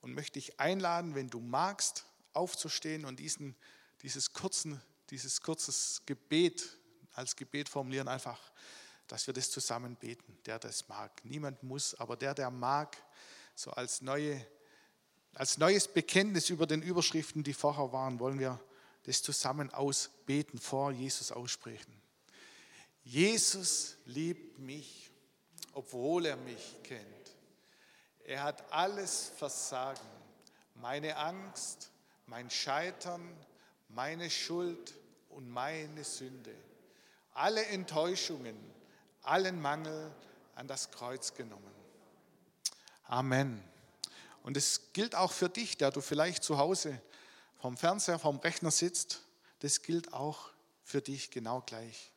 und 0.00 0.14
möchte 0.14 0.34
dich 0.34 0.58
einladen, 0.58 1.14
wenn 1.14 1.28
du 1.28 1.40
magst, 1.40 2.06
aufzustehen 2.32 3.04
und 3.04 3.18
diesen, 3.20 3.54
dieses, 4.02 4.32
kurzen, 4.32 4.80
dieses 5.10 5.42
kurzes 5.42 6.02
Gebet 6.06 6.78
als 7.14 7.36
Gebet 7.36 7.68
formulieren, 7.68 8.08
einfach, 8.08 8.40
dass 9.08 9.26
wir 9.26 9.34
das 9.34 9.50
zusammen 9.50 9.96
beten, 9.96 10.38
der 10.46 10.58
das 10.58 10.88
mag. 10.88 11.22
Niemand 11.24 11.62
muss, 11.62 11.94
aber 11.96 12.16
der, 12.16 12.32
der 12.34 12.50
mag, 12.50 12.96
so 13.54 13.72
als, 13.72 14.00
neue, 14.00 14.44
als 15.34 15.58
neues 15.58 15.86
Bekenntnis 15.88 16.48
über 16.48 16.66
den 16.66 16.80
Überschriften, 16.80 17.42
die 17.42 17.54
vorher 17.54 17.92
waren, 17.92 18.20
wollen 18.20 18.38
wir 18.38 18.58
das 19.02 19.20
zusammen 19.20 19.70
ausbeten, 19.70 20.58
vor 20.58 20.92
Jesus 20.92 21.32
aussprechen. 21.32 21.92
Jesus 23.02 23.96
liebt 24.06 24.58
mich, 24.58 25.10
obwohl 25.72 26.26
er 26.26 26.36
mich 26.36 26.76
kennt. 26.82 27.17
Er 28.28 28.42
hat 28.42 28.70
alles 28.70 29.32
Versagen, 29.38 30.06
meine 30.74 31.16
Angst, 31.16 31.90
mein 32.26 32.50
Scheitern, 32.50 33.26
meine 33.88 34.28
Schuld 34.28 34.92
und 35.30 35.48
meine 35.48 36.04
Sünde, 36.04 36.54
alle 37.32 37.64
Enttäuschungen, 37.64 38.54
allen 39.22 39.58
Mangel 39.62 40.12
an 40.56 40.68
das 40.68 40.90
Kreuz 40.90 41.32
genommen. 41.32 41.72
Amen. 43.04 43.64
Und 44.42 44.58
es 44.58 44.92
gilt 44.92 45.14
auch 45.14 45.32
für 45.32 45.48
dich, 45.48 45.78
der 45.78 45.90
du 45.90 46.02
vielleicht 46.02 46.44
zu 46.44 46.58
Hause 46.58 47.00
vom 47.56 47.78
Fernseher, 47.78 48.18
vom 48.18 48.36
Rechner 48.40 48.70
sitzt. 48.70 49.22
Das 49.60 49.80
gilt 49.80 50.12
auch 50.12 50.50
für 50.84 51.00
dich 51.00 51.30
genau 51.30 51.62
gleich. 51.62 52.12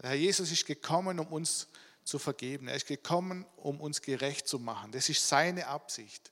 Der 0.00 0.10
Herr 0.10 0.16
Jesus 0.16 0.52
ist 0.52 0.64
gekommen, 0.64 1.18
um 1.18 1.26
uns 1.26 1.58
zu 1.58 1.66
zu 2.04 2.18
vergeben. 2.18 2.68
Er 2.68 2.76
ist 2.76 2.86
gekommen, 2.86 3.46
um 3.56 3.80
uns 3.80 4.02
gerecht 4.02 4.46
zu 4.46 4.58
machen. 4.58 4.92
Das 4.92 5.08
ist 5.08 5.26
seine 5.26 5.66
Absicht. 5.66 6.30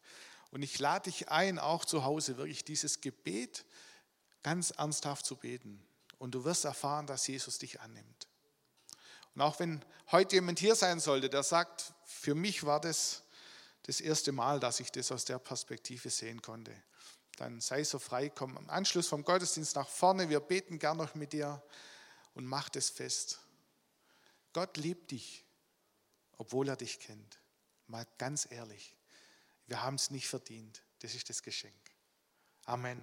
Und 0.50 0.62
ich 0.62 0.78
lade 0.78 1.10
dich 1.10 1.30
ein, 1.30 1.58
auch 1.58 1.84
zu 1.84 2.04
Hause 2.04 2.36
wirklich 2.36 2.64
dieses 2.64 3.00
Gebet 3.00 3.64
ganz 4.42 4.70
ernsthaft 4.70 5.24
zu 5.24 5.36
beten. 5.36 5.82
Und 6.18 6.34
du 6.34 6.44
wirst 6.44 6.64
erfahren, 6.64 7.06
dass 7.06 7.26
Jesus 7.26 7.58
dich 7.58 7.80
annimmt. 7.80 8.28
Und 9.34 9.40
auch 9.40 9.58
wenn 9.60 9.82
heute 10.10 10.36
jemand 10.36 10.58
hier 10.58 10.74
sein 10.74 11.00
sollte, 11.00 11.30
der 11.30 11.42
sagt, 11.42 11.94
für 12.04 12.34
mich 12.34 12.64
war 12.64 12.80
das 12.80 13.22
das 13.84 14.00
erste 14.00 14.30
Mal, 14.30 14.60
dass 14.60 14.78
ich 14.78 14.92
das 14.92 15.10
aus 15.10 15.24
der 15.24 15.38
Perspektive 15.38 16.10
sehen 16.10 16.40
konnte, 16.40 16.72
dann 17.36 17.60
sei 17.60 17.82
so 17.82 17.98
frei, 17.98 18.28
komm 18.28 18.56
am 18.56 18.70
Anschluss 18.70 19.08
vom 19.08 19.24
Gottesdienst 19.24 19.74
nach 19.74 19.88
vorne, 19.88 20.28
wir 20.28 20.40
beten 20.40 20.78
gern 20.78 20.98
noch 20.98 21.14
mit 21.14 21.32
dir 21.32 21.62
und 22.34 22.44
mach 22.44 22.68
das 22.68 22.90
fest. 22.90 23.40
Gott 24.52 24.76
liebt 24.76 25.10
dich 25.10 25.44
obwohl 26.42 26.68
er 26.68 26.74
dich 26.74 26.98
kennt. 26.98 27.40
Mal 27.86 28.04
ganz 28.18 28.50
ehrlich, 28.50 28.96
wir 29.68 29.80
haben 29.80 29.94
es 29.94 30.10
nicht 30.10 30.26
verdient. 30.26 30.82
Das 30.98 31.14
ist 31.14 31.30
das 31.30 31.40
Geschenk. 31.40 31.72
Amen. 32.64 33.00